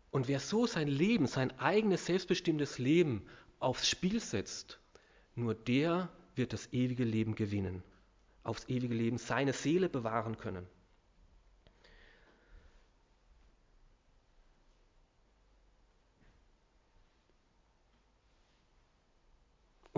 Und 0.09 0.27
wer 0.27 0.39
so 0.39 0.65
sein 0.65 0.87
Leben, 0.87 1.27
sein 1.27 1.57
eigenes 1.59 2.07
selbstbestimmtes 2.07 2.79
Leben 2.79 3.27
aufs 3.59 3.87
Spiel 3.87 4.19
setzt, 4.19 4.79
nur 5.35 5.53
der 5.53 6.09
wird 6.33 6.51
das 6.51 6.73
ewige 6.73 7.03
Leben 7.03 7.35
gewinnen, 7.35 7.83
aufs 8.43 8.67
ewige 8.69 8.95
Leben 8.95 9.19
seine 9.19 9.53
Seele 9.53 9.87
bewahren 9.87 10.37
können. 10.37 10.65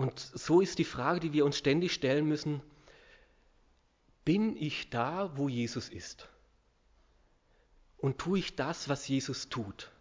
Und 0.02 0.18
so 0.18 0.60
ist 0.60 0.80
die 0.80 0.84
Frage, 0.84 1.20
die 1.20 1.32
wir 1.32 1.44
uns 1.44 1.56
ständig 1.56 1.92
stellen 1.92 2.26
müssen, 2.26 2.60
bin 4.24 4.56
ich 4.56 4.90
da, 4.90 5.30
wo 5.36 5.48
Jesus 5.48 5.88
ist? 5.88 6.28
Und 7.98 8.18
tue 8.18 8.40
ich 8.40 8.56
das, 8.56 8.88
was 8.88 9.06
Jesus 9.06 9.48
tut? 9.48 9.92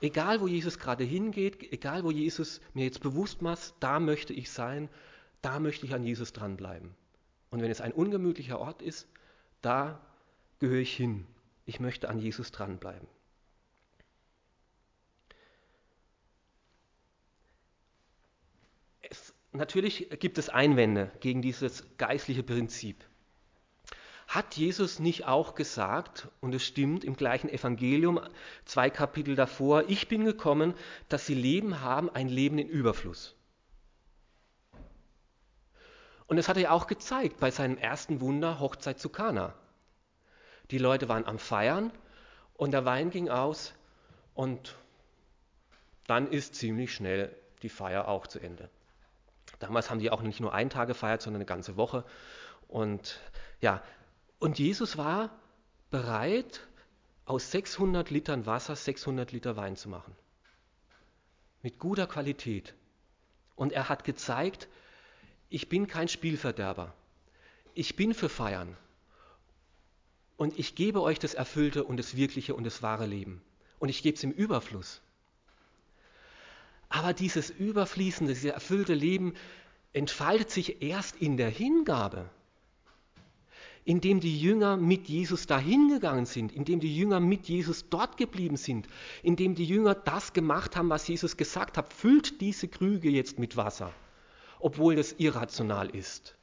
Egal, 0.00 0.40
wo 0.40 0.46
Jesus 0.46 0.78
gerade 0.78 1.04
hingeht, 1.04 1.70
egal, 1.70 2.02
wo 2.02 2.10
Jesus 2.10 2.62
mir 2.72 2.86
jetzt 2.86 3.02
bewusst 3.02 3.42
macht, 3.42 3.74
da 3.80 4.00
möchte 4.00 4.32
ich 4.32 4.50
sein, 4.50 4.88
da 5.42 5.60
möchte 5.60 5.84
ich 5.84 5.92
an 5.92 6.02
Jesus 6.02 6.32
dranbleiben. 6.32 6.94
Und 7.50 7.60
wenn 7.60 7.70
es 7.70 7.82
ein 7.82 7.92
ungemütlicher 7.92 8.58
Ort 8.58 8.80
ist, 8.80 9.06
da 9.60 10.00
gehöre 10.60 10.80
ich 10.80 10.96
hin. 10.96 11.26
Ich 11.66 11.78
möchte 11.78 12.08
an 12.08 12.18
Jesus 12.18 12.52
dranbleiben. 12.52 13.06
Natürlich 19.54 20.08
gibt 20.18 20.38
es 20.38 20.48
Einwände 20.48 21.10
gegen 21.20 21.42
dieses 21.42 21.84
geistliche 21.96 22.42
Prinzip. 22.42 23.04
Hat 24.26 24.56
Jesus 24.56 24.98
nicht 24.98 25.26
auch 25.26 25.54
gesagt, 25.54 26.28
und 26.40 26.54
es 26.54 26.64
stimmt 26.64 27.04
im 27.04 27.16
gleichen 27.16 27.48
Evangelium, 27.48 28.20
zwei 28.64 28.90
Kapitel 28.90 29.34
davor, 29.36 29.84
ich 29.88 30.08
bin 30.08 30.24
gekommen, 30.24 30.74
dass 31.08 31.26
sie 31.26 31.34
Leben 31.34 31.82
haben, 31.82 32.10
ein 32.10 32.28
Leben 32.28 32.58
in 32.58 32.68
Überfluss. 32.68 33.36
Und 36.26 36.38
das 36.38 36.48
hat 36.48 36.56
er 36.56 36.72
auch 36.72 36.86
gezeigt 36.86 37.38
bei 37.38 37.50
seinem 37.50 37.76
ersten 37.76 38.20
Wunder, 38.20 38.58
Hochzeit 38.58 38.98
zu 38.98 39.10
Kana. 39.10 39.54
Die 40.70 40.78
Leute 40.78 41.08
waren 41.08 41.26
am 41.26 41.38
Feiern 41.38 41.92
und 42.54 42.72
der 42.72 42.86
Wein 42.86 43.10
ging 43.10 43.28
aus 43.28 43.74
und 44.32 44.74
dann 46.06 46.30
ist 46.30 46.54
ziemlich 46.54 46.94
schnell 46.94 47.36
die 47.62 47.68
Feier 47.68 48.08
auch 48.08 48.26
zu 48.26 48.40
Ende. 48.40 48.70
Damals 49.58 49.90
haben 49.90 50.00
die 50.00 50.10
auch 50.10 50.22
nicht 50.22 50.40
nur 50.40 50.52
einen 50.52 50.70
Tag 50.70 50.88
gefeiert, 50.88 51.22
sondern 51.22 51.38
eine 51.38 51.46
ganze 51.46 51.76
Woche. 51.76 52.04
Und 52.68 53.20
ja, 53.60 53.82
und 54.38 54.58
Jesus 54.58 54.96
war 54.96 55.30
bereit, 55.90 56.60
aus 57.26 57.50
600 57.50 58.10
Litern 58.10 58.46
Wasser 58.46 58.76
600 58.76 59.32
Liter 59.32 59.56
Wein 59.56 59.76
zu 59.76 59.88
machen. 59.88 60.14
Mit 61.62 61.78
guter 61.78 62.06
Qualität. 62.06 62.74
Und 63.54 63.72
er 63.72 63.88
hat 63.88 64.04
gezeigt, 64.04 64.68
ich 65.48 65.68
bin 65.68 65.86
kein 65.86 66.08
Spielverderber. 66.08 66.92
Ich 67.74 67.96
bin 67.96 68.12
für 68.12 68.28
Feiern. 68.28 68.76
Und 70.36 70.58
ich 70.58 70.74
gebe 70.74 71.00
euch 71.00 71.18
das 71.18 71.34
erfüllte 71.34 71.84
und 71.84 71.96
das 71.96 72.16
wirkliche 72.16 72.54
und 72.54 72.64
das 72.64 72.82
wahre 72.82 73.06
Leben. 73.06 73.40
Und 73.78 73.88
ich 73.88 74.02
gebe 74.02 74.16
es 74.16 74.24
im 74.24 74.32
Überfluss. 74.32 75.00
Aber 76.94 77.12
dieses 77.12 77.50
überfließende, 77.50 78.34
dieses 78.34 78.52
erfüllte 78.52 78.94
Leben 78.94 79.34
entfaltet 79.92 80.50
sich 80.50 80.80
erst 80.80 81.16
in 81.16 81.36
der 81.36 81.50
Hingabe, 81.50 82.30
indem 83.84 84.20
die 84.20 84.40
Jünger 84.40 84.76
mit 84.76 85.08
Jesus 85.08 85.48
dahin 85.48 85.88
gegangen 85.88 86.24
sind, 86.24 86.52
indem 86.52 86.78
die 86.78 86.96
Jünger 86.96 87.18
mit 87.18 87.48
Jesus 87.48 87.88
dort 87.88 88.16
geblieben 88.16 88.56
sind, 88.56 88.86
indem 89.24 89.56
die 89.56 89.64
Jünger 89.64 89.96
das 89.96 90.34
gemacht 90.34 90.76
haben, 90.76 90.88
was 90.88 91.08
Jesus 91.08 91.36
gesagt 91.36 91.78
hat, 91.78 91.92
füllt 91.92 92.40
diese 92.40 92.68
Krüge 92.68 93.10
jetzt 93.10 93.40
mit 93.40 93.56
Wasser, 93.56 93.92
obwohl 94.60 94.94
das 94.94 95.16
irrational 95.18 95.90
ist. 95.90 96.36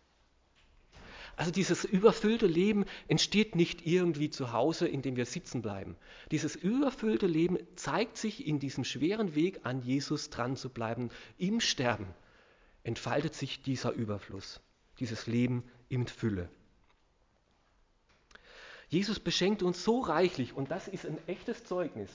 Also 1.35 1.51
dieses 1.51 1.85
überfüllte 1.85 2.45
Leben 2.45 2.85
entsteht 3.07 3.55
nicht 3.55 3.85
irgendwie 3.85 4.29
zu 4.29 4.51
Hause, 4.51 4.87
indem 4.87 5.15
wir 5.15 5.25
sitzen 5.25 5.61
bleiben. 5.61 5.95
Dieses 6.31 6.55
überfüllte 6.55 7.27
Leben 7.27 7.57
zeigt 7.75 8.17
sich 8.17 8.45
in 8.45 8.59
diesem 8.59 8.83
schweren 8.83 9.33
Weg, 9.35 9.61
an 9.63 9.81
Jesus 9.81 10.29
dran 10.29 10.55
zu 10.55 10.69
bleiben, 10.69 11.09
im 11.37 11.59
Sterben 11.59 12.07
entfaltet 12.83 13.35
sich 13.35 13.61
dieser 13.61 13.91
Überfluss, 13.91 14.61
dieses 14.99 15.27
Leben 15.27 15.63
in 15.89 16.07
Fülle. 16.07 16.49
Jesus 18.89 19.19
beschenkt 19.19 19.63
uns 19.63 19.83
so 19.83 19.99
reichlich 19.99 20.53
und 20.53 20.69
das 20.71 20.87
ist 20.87 21.05
ein 21.05 21.17
echtes 21.27 21.63
Zeugnis, 21.63 22.09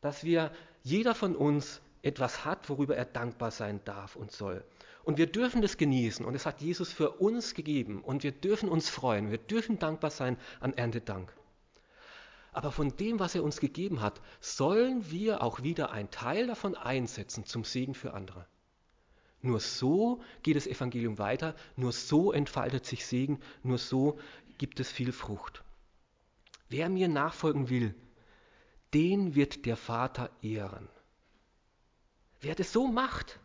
dass 0.00 0.24
wir, 0.24 0.50
jeder 0.82 1.14
von 1.14 1.36
uns 1.36 1.80
etwas 2.02 2.44
hat, 2.44 2.68
worüber 2.68 2.96
er 2.96 3.04
dankbar 3.04 3.50
sein 3.50 3.80
darf 3.84 4.16
und 4.16 4.32
soll. 4.32 4.64
Und 5.04 5.18
wir 5.18 5.26
dürfen 5.26 5.62
das 5.62 5.76
genießen 5.76 6.24
und 6.24 6.34
es 6.34 6.46
hat 6.46 6.60
Jesus 6.60 6.92
für 6.92 7.10
uns 7.12 7.54
gegeben 7.54 8.02
und 8.02 8.22
wir 8.22 8.32
dürfen 8.32 8.68
uns 8.68 8.88
freuen, 8.88 9.30
wir 9.30 9.38
dürfen 9.38 9.78
dankbar 9.78 10.10
sein 10.10 10.36
an 10.60 10.74
Erntedank. 10.74 11.32
Aber 12.52 12.70
von 12.70 12.96
dem, 12.96 13.18
was 13.18 13.34
er 13.34 13.42
uns 13.42 13.60
gegeben 13.60 14.02
hat, 14.02 14.20
sollen 14.40 15.10
wir 15.10 15.42
auch 15.42 15.62
wieder 15.62 15.90
einen 15.90 16.10
Teil 16.10 16.46
davon 16.46 16.74
einsetzen 16.74 17.46
zum 17.46 17.64
Segen 17.64 17.94
für 17.94 18.12
andere. 18.12 18.46
Nur 19.40 19.58
so 19.58 20.22
geht 20.42 20.54
das 20.54 20.68
Evangelium 20.68 21.18
weiter, 21.18 21.56
nur 21.76 21.92
so 21.92 22.30
entfaltet 22.30 22.86
sich 22.86 23.06
Segen, 23.06 23.40
nur 23.62 23.78
so 23.78 24.18
gibt 24.58 24.78
es 24.78 24.92
viel 24.92 25.12
Frucht. 25.12 25.64
Wer 26.68 26.88
mir 26.88 27.08
nachfolgen 27.08 27.68
will, 27.68 27.94
den 28.94 29.34
wird 29.34 29.66
der 29.66 29.76
Vater 29.76 30.30
ehren. 30.42 30.88
Wer 32.42 32.56
das 32.56 32.72
so 32.72 32.88
macht, 32.88 33.38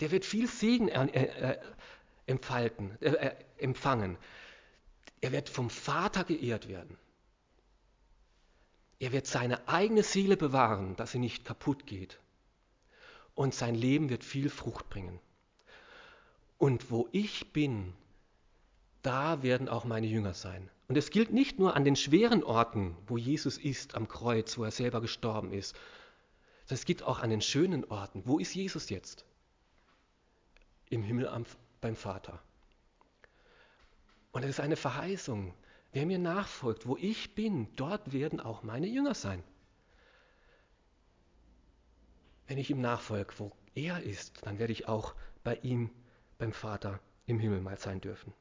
der 0.00 0.10
wird 0.10 0.24
viel 0.24 0.48
Segen 0.48 0.88
äh, 0.88 1.04
äh, 1.04 1.58
entfalten, 2.26 2.96
äh, 3.00 3.10
äh, 3.10 3.34
empfangen. 3.58 4.16
Er 5.20 5.32
wird 5.32 5.48
vom 5.48 5.68
Vater 5.68 6.24
geehrt 6.24 6.68
werden. 6.68 6.96
Er 9.00 9.12
wird 9.12 9.26
seine 9.26 9.68
eigene 9.68 10.02
Seele 10.02 10.36
bewahren, 10.36 10.96
dass 10.96 11.12
sie 11.12 11.18
nicht 11.18 11.44
kaputt 11.44 11.86
geht. 11.86 12.20
Und 13.34 13.52
sein 13.52 13.74
Leben 13.74 14.08
wird 14.10 14.22
viel 14.22 14.48
Frucht 14.48 14.88
bringen. 14.88 15.18
Und 16.56 16.92
wo 16.92 17.08
ich 17.10 17.52
bin, 17.52 17.92
da 19.02 19.42
werden 19.42 19.68
auch 19.68 19.84
meine 19.84 20.06
Jünger 20.06 20.34
sein. 20.34 20.70
Und 20.86 20.96
es 20.96 21.10
gilt 21.10 21.32
nicht 21.32 21.58
nur 21.58 21.74
an 21.74 21.84
den 21.84 21.96
schweren 21.96 22.44
Orten, 22.44 22.96
wo 23.06 23.16
Jesus 23.16 23.58
ist, 23.58 23.96
am 23.96 24.06
Kreuz, 24.06 24.56
wo 24.56 24.64
er 24.64 24.70
selber 24.70 25.00
gestorben 25.00 25.52
ist, 25.52 25.74
es 26.68 26.84
gilt 26.84 27.02
auch 27.02 27.20
an 27.20 27.30
den 27.30 27.40
schönen 27.40 27.84
Orten. 27.84 28.22
Wo 28.24 28.38
ist 28.38 28.54
Jesus 28.54 28.88
jetzt? 28.90 29.24
im 30.94 31.02
Himmel 31.02 31.28
am, 31.28 31.44
beim 31.80 31.96
Vater. 31.96 32.40
Und 34.32 34.42
es 34.42 34.50
ist 34.50 34.60
eine 34.60 34.76
Verheißung. 34.76 35.54
Wer 35.92 36.06
mir 36.06 36.18
nachfolgt, 36.18 36.86
wo 36.86 36.96
ich 36.96 37.34
bin, 37.34 37.68
dort 37.76 38.12
werden 38.12 38.40
auch 38.40 38.62
meine 38.62 38.86
Jünger 38.86 39.14
sein. 39.14 39.42
Wenn 42.46 42.58
ich 42.58 42.70
ihm 42.70 42.80
nachfolge, 42.80 43.34
wo 43.38 43.52
er 43.74 44.02
ist, 44.02 44.44
dann 44.46 44.58
werde 44.58 44.72
ich 44.72 44.88
auch 44.88 45.14
bei 45.44 45.56
ihm, 45.56 45.90
beim 46.38 46.52
Vater 46.52 47.00
im 47.26 47.38
Himmel 47.38 47.60
mal 47.60 47.78
sein 47.78 48.00
dürfen. 48.00 48.34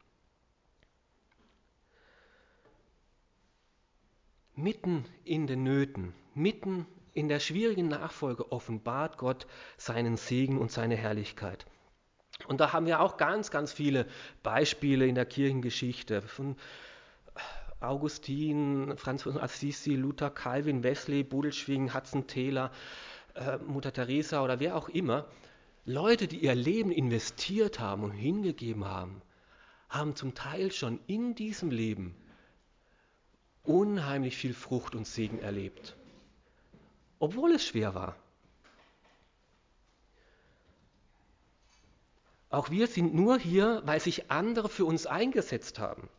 Mitten 4.55 5.05
in 5.23 5.47
den 5.47 5.63
Nöten, 5.63 6.13
mitten 6.35 6.85
in 7.13 7.27
der 7.27 7.39
schwierigen 7.39 7.87
Nachfolge 7.87 8.51
offenbart 8.51 9.17
Gott 9.17 9.47
seinen 9.77 10.17
Segen 10.17 10.57
und 10.57 10.71
seine 10.71 10.95
Herrlichkeit. 10.95 11.65
Und 12.47 12.59
da 12.59 12.73
haben 12.73 12.87
wir 12.87 12.99
auch 12.99 13.17
ganz, 13.17 13.51
ganz 13.51 13.71
viele 13.71 14.07
Beispiele 14.41 15.05
in 15.05 15.15
der 15.15 15.25
Kirchengeschichte 15.25 16.21
von 16.21 16.55
Augustin, 17.79 18.93
Franz 18.97 19.23
von 19.23 19.37
Assisi, 19.37 19.95
Luther, 19.95 20.29
Calvin, 20.29 20.83
Wesley, 20.83 21.23
Budelschwing, 21.23 21.93
Hudson 21.93 22.27
Taylor, 22.27 22.71
äh, 23.35 23.57
Mutter 23.57 23.93
Teresa 23.93 24.43
oder 24.43 24.59
wer 24.59 24.75
auch 24.75 24.89
immer. 24.89 25.27
Leute, 25.85 26.27
die 26.27 26.39
ihr 26.39 26.55
Leben 26.55 26.91
investiert 26.91 27.79
haben 27.79 28.03
und 28.03 28.11
hingegeben 28.11 28.85
haben, 28.85 29.21
haben 29.89 30.15
zum 30.15 30.33
Teil 30.33 30.71
schon 30.71 30.99
in 31.07 31.35
diesem 31.35 31.69
Leben 31.69 32.15
unheimlich 33.63 34.37
viel 34.37 34.53
Frucht 34.53 34.95
und 34.95 35.05
Segen 35.05 35.39
erlebt, 35.39 35.95
obwohl 37.23 37.53
es 37.53 37.65
schwer 37.65 37.95
war. 37.95 38.17
Auch 42.49 42.69
wir 42.69 42.87
sind 42.87 43.13
nur 43.13 43.39
hier, 43.39 43.81
weil 43.85 44.01
sich 44.01 44.29
andere 44.29 44.67
für 44.67 44.83
uns 44.83 45.05
eingesetzt 45.05 45.79
haben. 45.79 46.09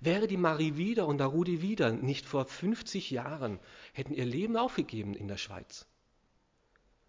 Wäre 0.00 0.26
die 0.26 0.36
Marie 0.36 0.76
Wieder 0.76 1.06
und 1.06 1.16
der 1.16 1.28
Rudi 1.28 1.62
Wieder 1.62 1.92
nicht 1.92 2.26
vor 2.26 2.44
50 2.44 3.10
Jahren, 3.10 3.60
hätten 3.94 4.12
ihr 4.12 4.26
Leben 4.26 4.58
aufgegeben 4.58 5.14
in 5.14 5.26
der 5.26 5.38
Schweiz, 5.38 5.86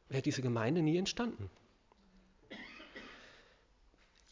wäre 0.07 0.21
diese 0.21 0.41
Gemeinde 0.41 0.81
nie 0.81 0.97
entstanden. 0.97 1.49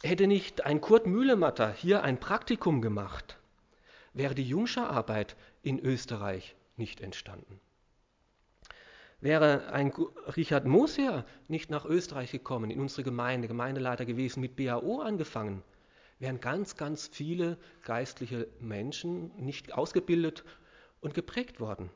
Hätte 0.03 0.25
nicht 0.25 0.65
ein 0.65 0.79
Kurt 0.79 1.05
Mühlematter 1.05 1.73
hier 1.73 2.01
ein 2.03 2.17
Praktikum 2.17 2.81
gemacht, 2.81 3.37
wäre 4.13 4.35
die 4.35 4.47
Jungscherarbeit 4.47 5.35
in 5.63 5.79
Österreich 5.79 6.55
nicht 6.77 7.01
entstanden. 7.01 7.59
Wäre 9.21 9.71
ein 9.71 9.93
Richard 10.35 10.65
Moser 10.65 11.25
nicht 11.47 11.69
nach 11.69 11.85
Österreich 11.85 12.31
gekommen, 12.31 12.71
in 12.71 12.79
unsere 12.79 13.03
Gemeinde, 13.03 13.47
Gemeindeleiter 13.47 14.03
gewesen, 14.03 14.41
mit 14.41 14.55
BAO 14.55 14.99
angefangen, 14.99 15.63
wären 16.17 16.41
ganz, 16.41 16.75
ganz 16.75 17.07
viele 17.07 17.57
geistliche 17.83 18.47
Menschen 18.59 19.31
nicht 19.37 19.73
ausgebildet 19.73 20.43
und 21.01 21.13
geprägt 21.13 21.59
worden. 21.59 21.91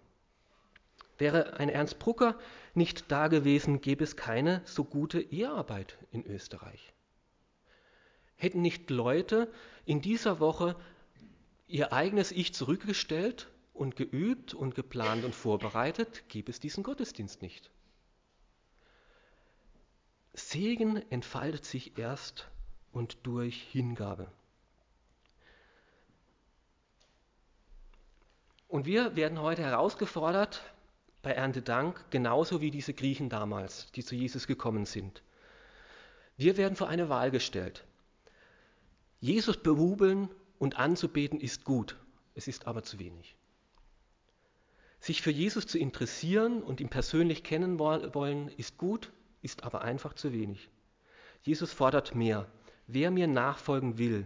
Wäre 1.17 1.57
ein 1.57 1.69
Ernst 1.69 1.97
Brucker 1.97 2.37
nicht 2.75 3.11
da 3.11 3.27
gewesen, 3.27 3.81
gäbe 3.81 4.03
es 4.03 4.15
keine 4.15 4.61
so 4.65 4.83
gute 4.83 5.19
Ehearbeit 5.19 5.97
in 6.11 6.25
Österreich. 6.27 6.93
Hätten 8.35 8.61
nicht 8.61 8.91
Leute 8.91 9.51
in 9.85 9.99
dieser 10.01 10.39
Woche 10.39 10.75
ihr 11.67 11.91
eigenes 11.91 12.31
Ich 12.31 12.53
zurückgestellt 12.53 13.47
und 13.75 13.95
geübt 13.95 14.53
und 14.53 14.73
geplant 14.73 15.25
und 15.25 15.35
vorbereitet, 15.35 16.27
gäbe 16.29 16.49
es 16.49 16.59
diesen 16.59 16.83
Gottesdienst 16.83 17.41
nicht. 17.41 17.69
Segen 20.33 20.97
entfaltet 21.11 21.65
sich 21.65 21.97
erst 21.97 22.47
und 22.91 23.17
durch 23.23 23.61
Hingabe. 23.71 24.31
Und 28.67 28.85
wir 28.85 29.15
werden 29.15 29.39
heute 29.39 29.61
herausgefordert 29.61 30.63
bei 31.21 31.31
Erntedank, 31.31 32.05
genauso 32.09 32.61
wie 32.61 32.71
diese 32.71 32.93
Griechen 32.93 33.29
damals, 33.29 33.91
die 33.91 34.03
zu 34.03 34.15
Jesus 34.15 34.47
gekommen 34.47 34.85
sind. 34.85 35.21
Wir 36.37 36.57
werden 36.57 36.75
vor 36.75 36.89
eine 36.89 37.09
Wahl 37.09 37.31
gestellt. 37.31 37.85
Jesus 39.19 39.57
berubeln 39.57 40.29
und 40.59 40.77
anzubeten 40.77 41.39
ist 41.39 41.63
gut, 41.63 41.97
es 42.33 42.47
ist 42.47 42.67
aber 42.67 42.83
zu 42.83 42.99
wenig. 42.99 43.35
Sich 45.05 45.21
für 45.21 45.29
Jesus 45.29 45.67
zu 45.67 45.77
interessieren 45.77 46.63
und 46.63 46.81
ihn 46.81 46.89
persönlich 46.89 47.43
kennen 47.43 47.77
wollen, 47.77 48.47
ist 48.57 48.79
gut, 48.79 49.11
ist 49.43 49.63
aber 49.63 49.83
einfach 49.83 50.13
zu 50.13 50.33
wenig. 50.33 50.67
Jesus 51.43 51.71
fordert 51.71 52.15
mehr. 52.15 52.47
Wer 52.87 53.11
mir 53.11 53.27
nachfolgen 53.27 53.99
will, 53.99 54.25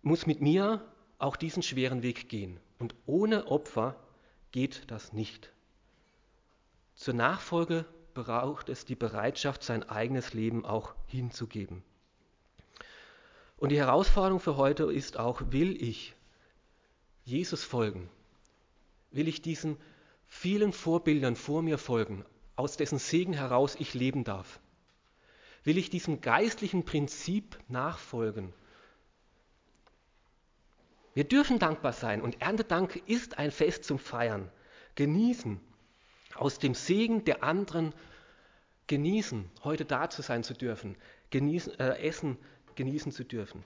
muss 0.00 0.24
mit 0.24 0.40
mir 0.40 0.82
auch 1.18 1.36
diesen 1.36 1.62
schweren 1.62 2.02
Weg 2.02 2.30
gehen. 2.30 2.60
Und 2.78 2.94
ohne 3.04 3.48
Opfer 3.48 3.94
geht 4.52 4.90
das 4.90 5.12
nicht. 5.12 5.52
Zur 6.94 7.12
Nachfolge 7.12 7.84
braucht 8.14 8.70
es 8.70 8.86
die 8.86 8.96
Bereitschaft, 8.96 9.62
sein 9.62 9.86
eigenes 9.86 10.32
Leben 10.32 10.64
auch 10.64 10.94
hinzugeben. 11.04 11.82
Und 13.58 13.68
die 13.68 13.78
Herausforderung 13.78 14.40
für 14.40 14.56
heute 14.56 14.90
ist 14.90 15.18
auch, 15.18 15.42
will 15.50 15.76
ich 15.82 16.14
Jesus 17.26 17.64
folgen? 17.64 18.08
Will 19.10 19.28
ich 19.28 19.42
diesen 19.42 19.76
vielen 20.26 20.72
Vorbildern 20.72 21.36
vor 21.36 21.62
mir 21.62 21.78
folgen, 21.78 22.24
aus 22.56 22.76
dessen 22.76 22.98
Segen 22.98 23.32
heraus 23.32 23.76
ich 23.78 23.94
leben 23.94 24.24
darf? 24.24 24.60
Will 25.64 25.78
ich 25.78 25.90
diesem 25.90 26.20
geistlichen 26.20 26.84
Prinzip 26.84 27.58
nachfolgen? 27.68 28.52
Wir 31.14 31.24
dürfen 31.24 31.58
dankbar 31.58 31.92
sein 31.92 32.22
und 32.22 32.40
Erntedank 32.40 33.02
ist 33.06 33.38
ein 33.38 33.50
Fest 33.50 33.84
zum 33.84 33.98
Feiern. 33.98 34.50
Genießen, 34.94 35.60
aus 36.34 36.58
dem 36.58 36.74
Segen 36.74 37.24
der 37.24 37.42
anderen 37.42 37.92
genießen, 38.86 39.50
heute 39.64 39.84
da 39.84 40.10
zu 40.10 40.22
sein 40.22 40.44
zu 40.44 40.54
dürfen, 40.54 40.96
genießen, 41.30 41.78
äh, 41.78 41.98
Essen 41.98 42.38
genießen 42.74 43.12
zu 43.12 43.24
dürfen. 43.24 43.64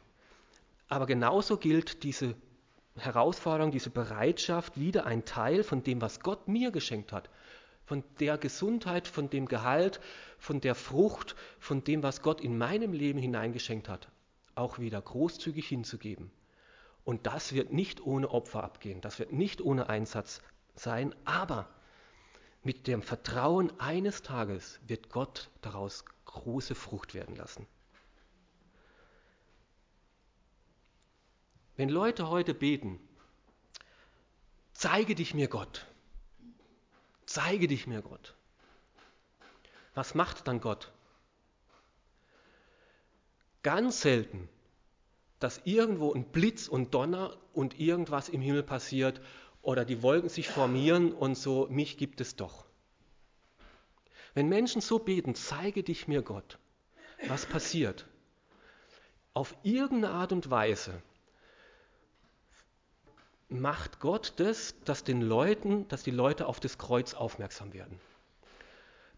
Aber 0.89 1.07
genauso 1.07 1.57
gilt 1.57 2.03
diese 2.03 2.35
Herausforderung, 2.97 3.71
diese 3.71 3.91
Bereitschaft, 3.91 4.79
wieder 4.79 5.07
ein 5.07 5.25
Teil 5.25 5.65
von 5.65 5.83
dem, 5.83 6.01
was 6.01 6.21
Gott 6.21 6.49
mir 6.49 6.71
geschenkt 6.71 7.13
hat, 7.13 7.31
von 7.85 8.05
der 8.21 8.39
Gesundheit, 8.39 9.09
von 9.09 9.31
dem 9.31 9.47
Gehalt, 9.47 10.01
von 10.39 10.61
der 10.61 10.75
Frucht, 10.75 11.35
von 11.59 11.85
dem, 11.85 12.03
was 12.03 12.23
Gott 12.23 12.41
in 12.41 12.59
meinem 12.59 12.93
Leben 12.93 13.19
hineingeschenkt 13.19 13.89
hat, 13.89 14.09
auch 14.55 14.79
wieder 14.79 15.01
großzügig 15.01 15.67
hinzugeben. 15.67 16.31
Und 17.05 17.27
das 17.27 17.53
wird 17.53 17.73
nicht 17.73 18.01
ohne 18.01 18.31
Opfer 18.31 18.63
abgehen, 18.63 19.01
das 19.01 19.19
wird 19.19 19.33
nicht 19.33 19.61
ohne 19.61 19.89
Einsatz 19.89 20.41
sein, 20.75 21.15
aber 21.25 21.69
mit 22.63 22.87
dem 22.87 23.03
Vertrauen 23.03 23.73
eines 23.81 24.23
Tages 24.23 24.81
wird 24.87 25.09
Gott 25.11 25.51
daraus 25.63 26.05
große 26.27 26.75
Frucht 26.75 27.15
werden 27.15 27.35
lassen. 27.35 27.67
Wenn 31.77 31.89
Leute 31.89 32.29
heute 32.29 32.53
beten, 32.53 33.01
zeige 34.75 35.15
dich 35.15 35.33
mir 35.33 35.49
Gott, 35.49 35.87
zeige 37.25 37.67
dich 37.67 37.87
mir 37.87 38.03
Gott, 38.03 38.35
was 39.95 40.15
macht 40.15 40.47
dann 40.47 40.61
Gott? 40.61 40.93
Ganz 43.63 44.03
selten, 44.03 44.49
dass 45.39 45.63
irgendwo 45.65 46.13
ein 46.13 46.25
Blitz 46.25 46.69
und 46.69 46.93
Donner 46.93 47.37
und 47.55 47.81
irgendwas 47.81 48.29
im 48.29 48.43
Himmel 48.43 48.63
passiert 48.63 49.21
oder 49.63 49.85
die 49.85 50.03
Wolken 50.03 50.29
sich 50.29 50.49
formieren 50.49 51.13
und 51.13 51.37
so, 51.37 51.69
mich 51.71 51.97
gibt 51.97 52.21
es 52.21 52.37
doch. 52.37 52.67
Wenn 54.35 54.49
Menschen 54.49 54.81
so 54.83 54.99
beten, 54.99 55.35
zeige 55.35 55.83
dich 55.83 56.07
mir 56.07 56.23
Gott, 56.23 56.59
was 57.29 57.47
passiert? 57.47 58.07
Auf 59.33 59.57
irgendeine 59.63 60.15
Art 60.15 60.33
und 60.33 60.51
Weise 60.51 61.03
macht 63.61 64.01
Gott 64.01 64.35
das, 64.37 64.75
dass 64.85 65.05
den 65.05 65.21
Leuten, 65.21 65.87
dass 65.89 66.03
die 66.03 66.11
Leute 66.11 66.47
auf 66.47 66.61
das 66.61 66.79
Kreuz 66.79 67.15
aufmerksam 67.15 67.73
werden. 67.73 67.99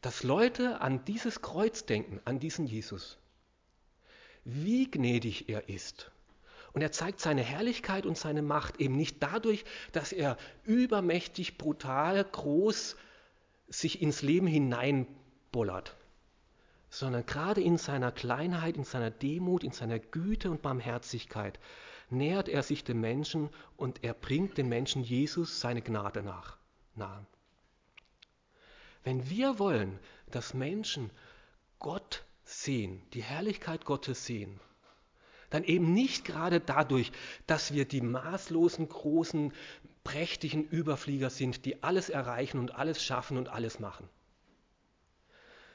Dass 0.01 0.23
Leute 0.23 0.81
an 0.81 1.05
dieses 1.05 1.41
Kreuz 1.43 1.87
denken, 1.87 2.21
an 2.25 2.39
diesen 2.39 2.67
Jesus. 2.67 3.19
Wie 4.45 4.91
gnädig 4.91 5.49
er 5.49 5.69
ist. 5.69 6.11
Und 6.73 6.83
er 6.83 6.93
zeigt 6.93 7.21
seine 7.21 7.43
Herrlichkeit 7.43 8.05
und 8.05 8.19
seine 8.19 8.43
Macht 8.43 8.81
eben 8.81 8.97
nicht 8.97 9.23
dadurch, 9.23 9.65
dass 9.93 10.13
er 10.13 10.37
übermächtig, 10.65 11.57
brutal, 11.57 12.25
groß 12.25 12.97
sich 13.69 14.03
ins 14.03 14.23
Leben 14.23 14.49
hineinbollert, 14.49 15.97
sondern 16.91 17.25
gerade 17.27 17.61
in 17.61 17.79
seiner 17.79 18.13
Kleinheit, 18.13 18.77
in 18.77 18.85
seiner 18.85 19.11
Demut, 19.11 19.65
in 19.65 19.73
seiner 19.73 19.99
Güte 19.99 20.51
und 20.51 20.63
Barmherzigkeit 20.63 21.59
nähert 22.11 22.49
er 22.49 22.63
sich 22.63 22.85
dem 22.85 23.01
Menschen 23.01 23.51
und 23.77 24.05
er 24.05 24.15
bringt 24.15 24.59
den 24.59 24.69
Menschen 24.69 25.03
Jesus 25.03 25.61
seine 25.61 25.83
Gnade 25.83 26.23
nach, 26.23 26.59
nahe. 26.95 27.27
Wenn 29.03 29.29
wir 29.29 29.59
wollen, 29.59 29.99
dass 30.31 30.55
Menschen 30.55 31.11
Gott 31.79 32.25
sehen, 32.45 33.03
die 33.13 33.23
Herrlichkeit 33.23 33.85
Gottes 33.85 34.25
sehen, 34.25 34.61
dann 35.51 35.65
eben 35.65 35.93
nicht 35.93 36.25
gerade 36.25 36.61
dadurch, 36.61 37.13
dass 37.47 37.73
wir 37.73 37.85
die 37.85 38.01
maßlosen, 38.01 38.89
großen, 38.89 39.53
prächtigen 40.03 40.65
Überflieger 40.65 41.31
sind, 41.31 41.65
die 41.65 41.83
alles 41.83 42.09
erreichen 42.09 42.59
und 42.59 42.75
alles 42.75 43.03
schaffen 43.03 43.37
und 43.37 43.49
alles 43.49 43.79
machen, 43.79 44.09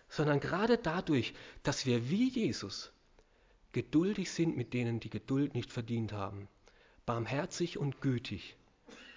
sondern 0.09 0.39
gerade 0.39 0.77
dadurch, 0.77 1.33
dass 1.63 1.85
wir 1.85 2.09
wie 2.09 2.29
Jesus 2.29 2.91
geduldig 3.71 4.31
sind 4.31 4.57
mit 4.57 4.73
denen, 4.73 4.99
die 4.99 5.09
Geduld 5.09 5.53
nicht 5.53 5.71
verdient 5.71 6.13
haben, 6.13 6.47
barmherzig 7.05 7.77
und 7.77 8.01
gütig, 8.01 8.55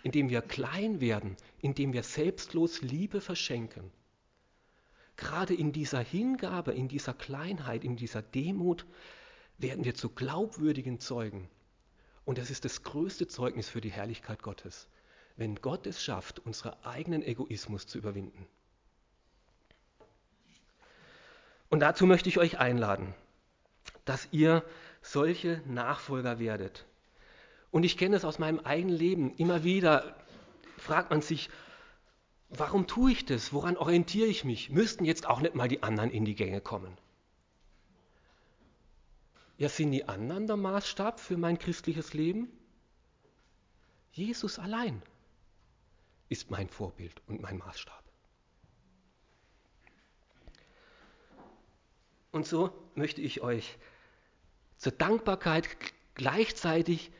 indem 0.02 0.28
wir 0.28 0.42
klein 0.42 1.00
werden, 1.00 1.36
indem 1.60 1.92
wir 1.92 2.02
selbstlos 2.02 2.82
Liebe 2.82 3.20
verschenken. 3.20 3.90
Gerade 5.16 5.54
in 5.54 5.72
dieser 5.72 6.00
Hingabe, 6.00 6.72
in 6.72 6.88
dieser 6.88 7.14
Kleinheit, 7.14 7.84
in 7.84 7.96
dieser 7.96 8.22
Demut 8.22 8.86
werden 9.58 9.84
wir 9.84 9.94
zu 9.94 10.08
glaubwürdigen 10.08 11.00
Zeugen. 11.00 11.48
Und 12.24 12.38
das 12.38 12.50
ist 12.50 12.64
das 12.64 12.82
größte 12.82 13.26
Zeugnis 13.26 13.68
für 13.68 13.80
die 13.80 13.92
Herrlichkeit 13.92 14.42
Gottes, 14.42 14.88
wenn 15.36 15.56
Gott 15.56 15.86
es 15.86 16.02
schafft, 16.02 16.38
unseren 16.40 16.74
eigenen 16.82 17.22
Egoismus 17.22 17.86
zu 17.86 17.98
überwinden. 17.98 18.46
Und 21.68 21.80
dazu 21.80 22.06
möchte 22.06 22.28
ich 22.28 22.38
euch 22.38 22.58
einladen, 22.58 23.14
dass 24.04 24.28
ihr 24.32 24.64
solche 25.00 25.62
Nachfolger 25.66 26.38
werdet. 26.38 26.86
Und 27.70 27.84
ich 27.84 27.96
kenne 27.96 28.16
es 28.16 28.24
aus 28.24 28.38
meinem 28.38 28.60
eigenen 28.60 28.96
Leben. 28.96 29.34
Immer 29.36 29.64
wieder 29.64 30.16
fragt 30.76 31.10
man 31.10 31.22
sich, 31.22 31.48
warum 32.50 32.86
tue 32.86 33.12
ich 33.12 33.24
das? 33.24 33.52
Woran 33.52 33.76
orientiere 33.76 34.26
ich 34.26 34.44
mich? 34.44 34.70
Müssten 34.70 35.04
jetzt 35.04 35.26
auch 35.26 35.40
nicht 35.40 35.54
mal 35.54 35.68
die 35.68 35.82
anderen 35.82 36.10
in 36.10 36.24
die 36.24 36.34
Gänge 36.34 36.60
kommen? 36.60 36.96
Ja, 39.56 39.68
sind 39.68 39.92
die 39.92 40.08
anderen 40.08 40.46
der 40.46 40.56
Maßstab 40.56 41.20
für 41.20 41.36
mein 41.36 41.58
christliches 41.58 42.14
Leben? 42.14 42.48
Jesus 44.12 44.58
allein 44.58 45.02
ist 46.28 46.50
mein 46.50 46.68
Vorbild 46.68 47.22
und 47.26 47.40
mein 47.40 47.58
Maßstab. 47.58 48.02
Und 52.32 52.46
so 52.46 52.72
möchte 52.94 53.20
ich 53.20 53.42
euch 53.42 53.78
zur 54.82 54.90
Dankbarkeit 54.90 55.68
gleichzeitig 56.16 57.12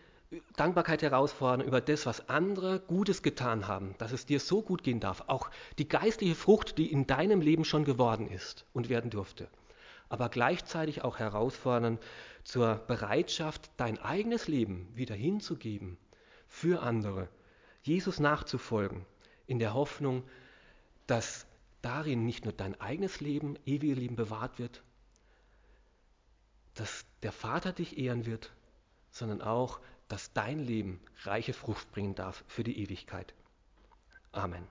Dankbarkeit 0.57 1.03
herausfordern 1.03 1.65
über 1.65 1.81
das, 1.81 2.07
was 2.07 2.29
andere 2.29 2.81
Gutes 2.81 3.23
getan 3.23 3.69
haben, 3.69 3.95
dass 3.99 4.11
es 4.11 4.27
dir 4.27 4.41
so 4.41 4.63
gut 4.63 4.83
gehen 4.83 4.99
darf. 4.99 5.23
Auch 5.29 5.49
die 5.79 5.87
geistliche 5.87 6.35
Frucht, 6.35 6.77
die 6.77 6.91
in 6.91 7.07
deinem 7.07 7.41
Leben 7.41 7.65
schon 7.65 7.85
geworden 7.85 8.27
ist 8.27 8.67
und 8.73 8.89
werden 8.89 9.13
durfte. 9.13 9.47
Aber 10.09 10.29
gleichzeitig 10.29 11.05
auch 11.05 11.21
herausfordern 11.21 12.01
zur 12.43 12.75
Bereitschaft, 12.89 13.71
dein 13.77 13.97
eigenes 14.01 14.49
Leben 14.49 14.89
wieder 14.97 15.15
hinzugeben 15.15 15.99
für 16.49 16.83
andere, 16.83 17.29
Jesus 17.85 18.19
nachzufolgen, 18.19 19.07
in 19.47 19.61
der 19.61 19.73
Hoffnung, 19.73 20.25
dass 21.07 21.47
darin 21.81 22.27
nicht 22.27 22.45
nur 22.45 22.55
dein 22.55 22.81
eigenes 22.81 23.21
Leben, 23.21 23.57
ewiges 23.67 23.99
Leben 23.99 24.17
bewahrt 24.17 24.59
wird, 24.59 24.83
dass 26.75 27.05
der 27.23 27.33
Vater 27.33 27.73
dich 27.73 27.99
ehren 27.99 28.27
wird, 28.27 28.53
sondern 29.11 29.43
auch, 29.43 29.81
dass 30.09 30.33
dein 30.33 30.59
Leben 30.59 31.01
reiche 31.23 31.53
Frucht 31.53 31.91
bringen 31.93 32.15
darf 32.15 32.45
für 32.47 32.65
die 32.65 32.79
Ewigkeit. 32.79 33.35
Amen. 34.33 34.67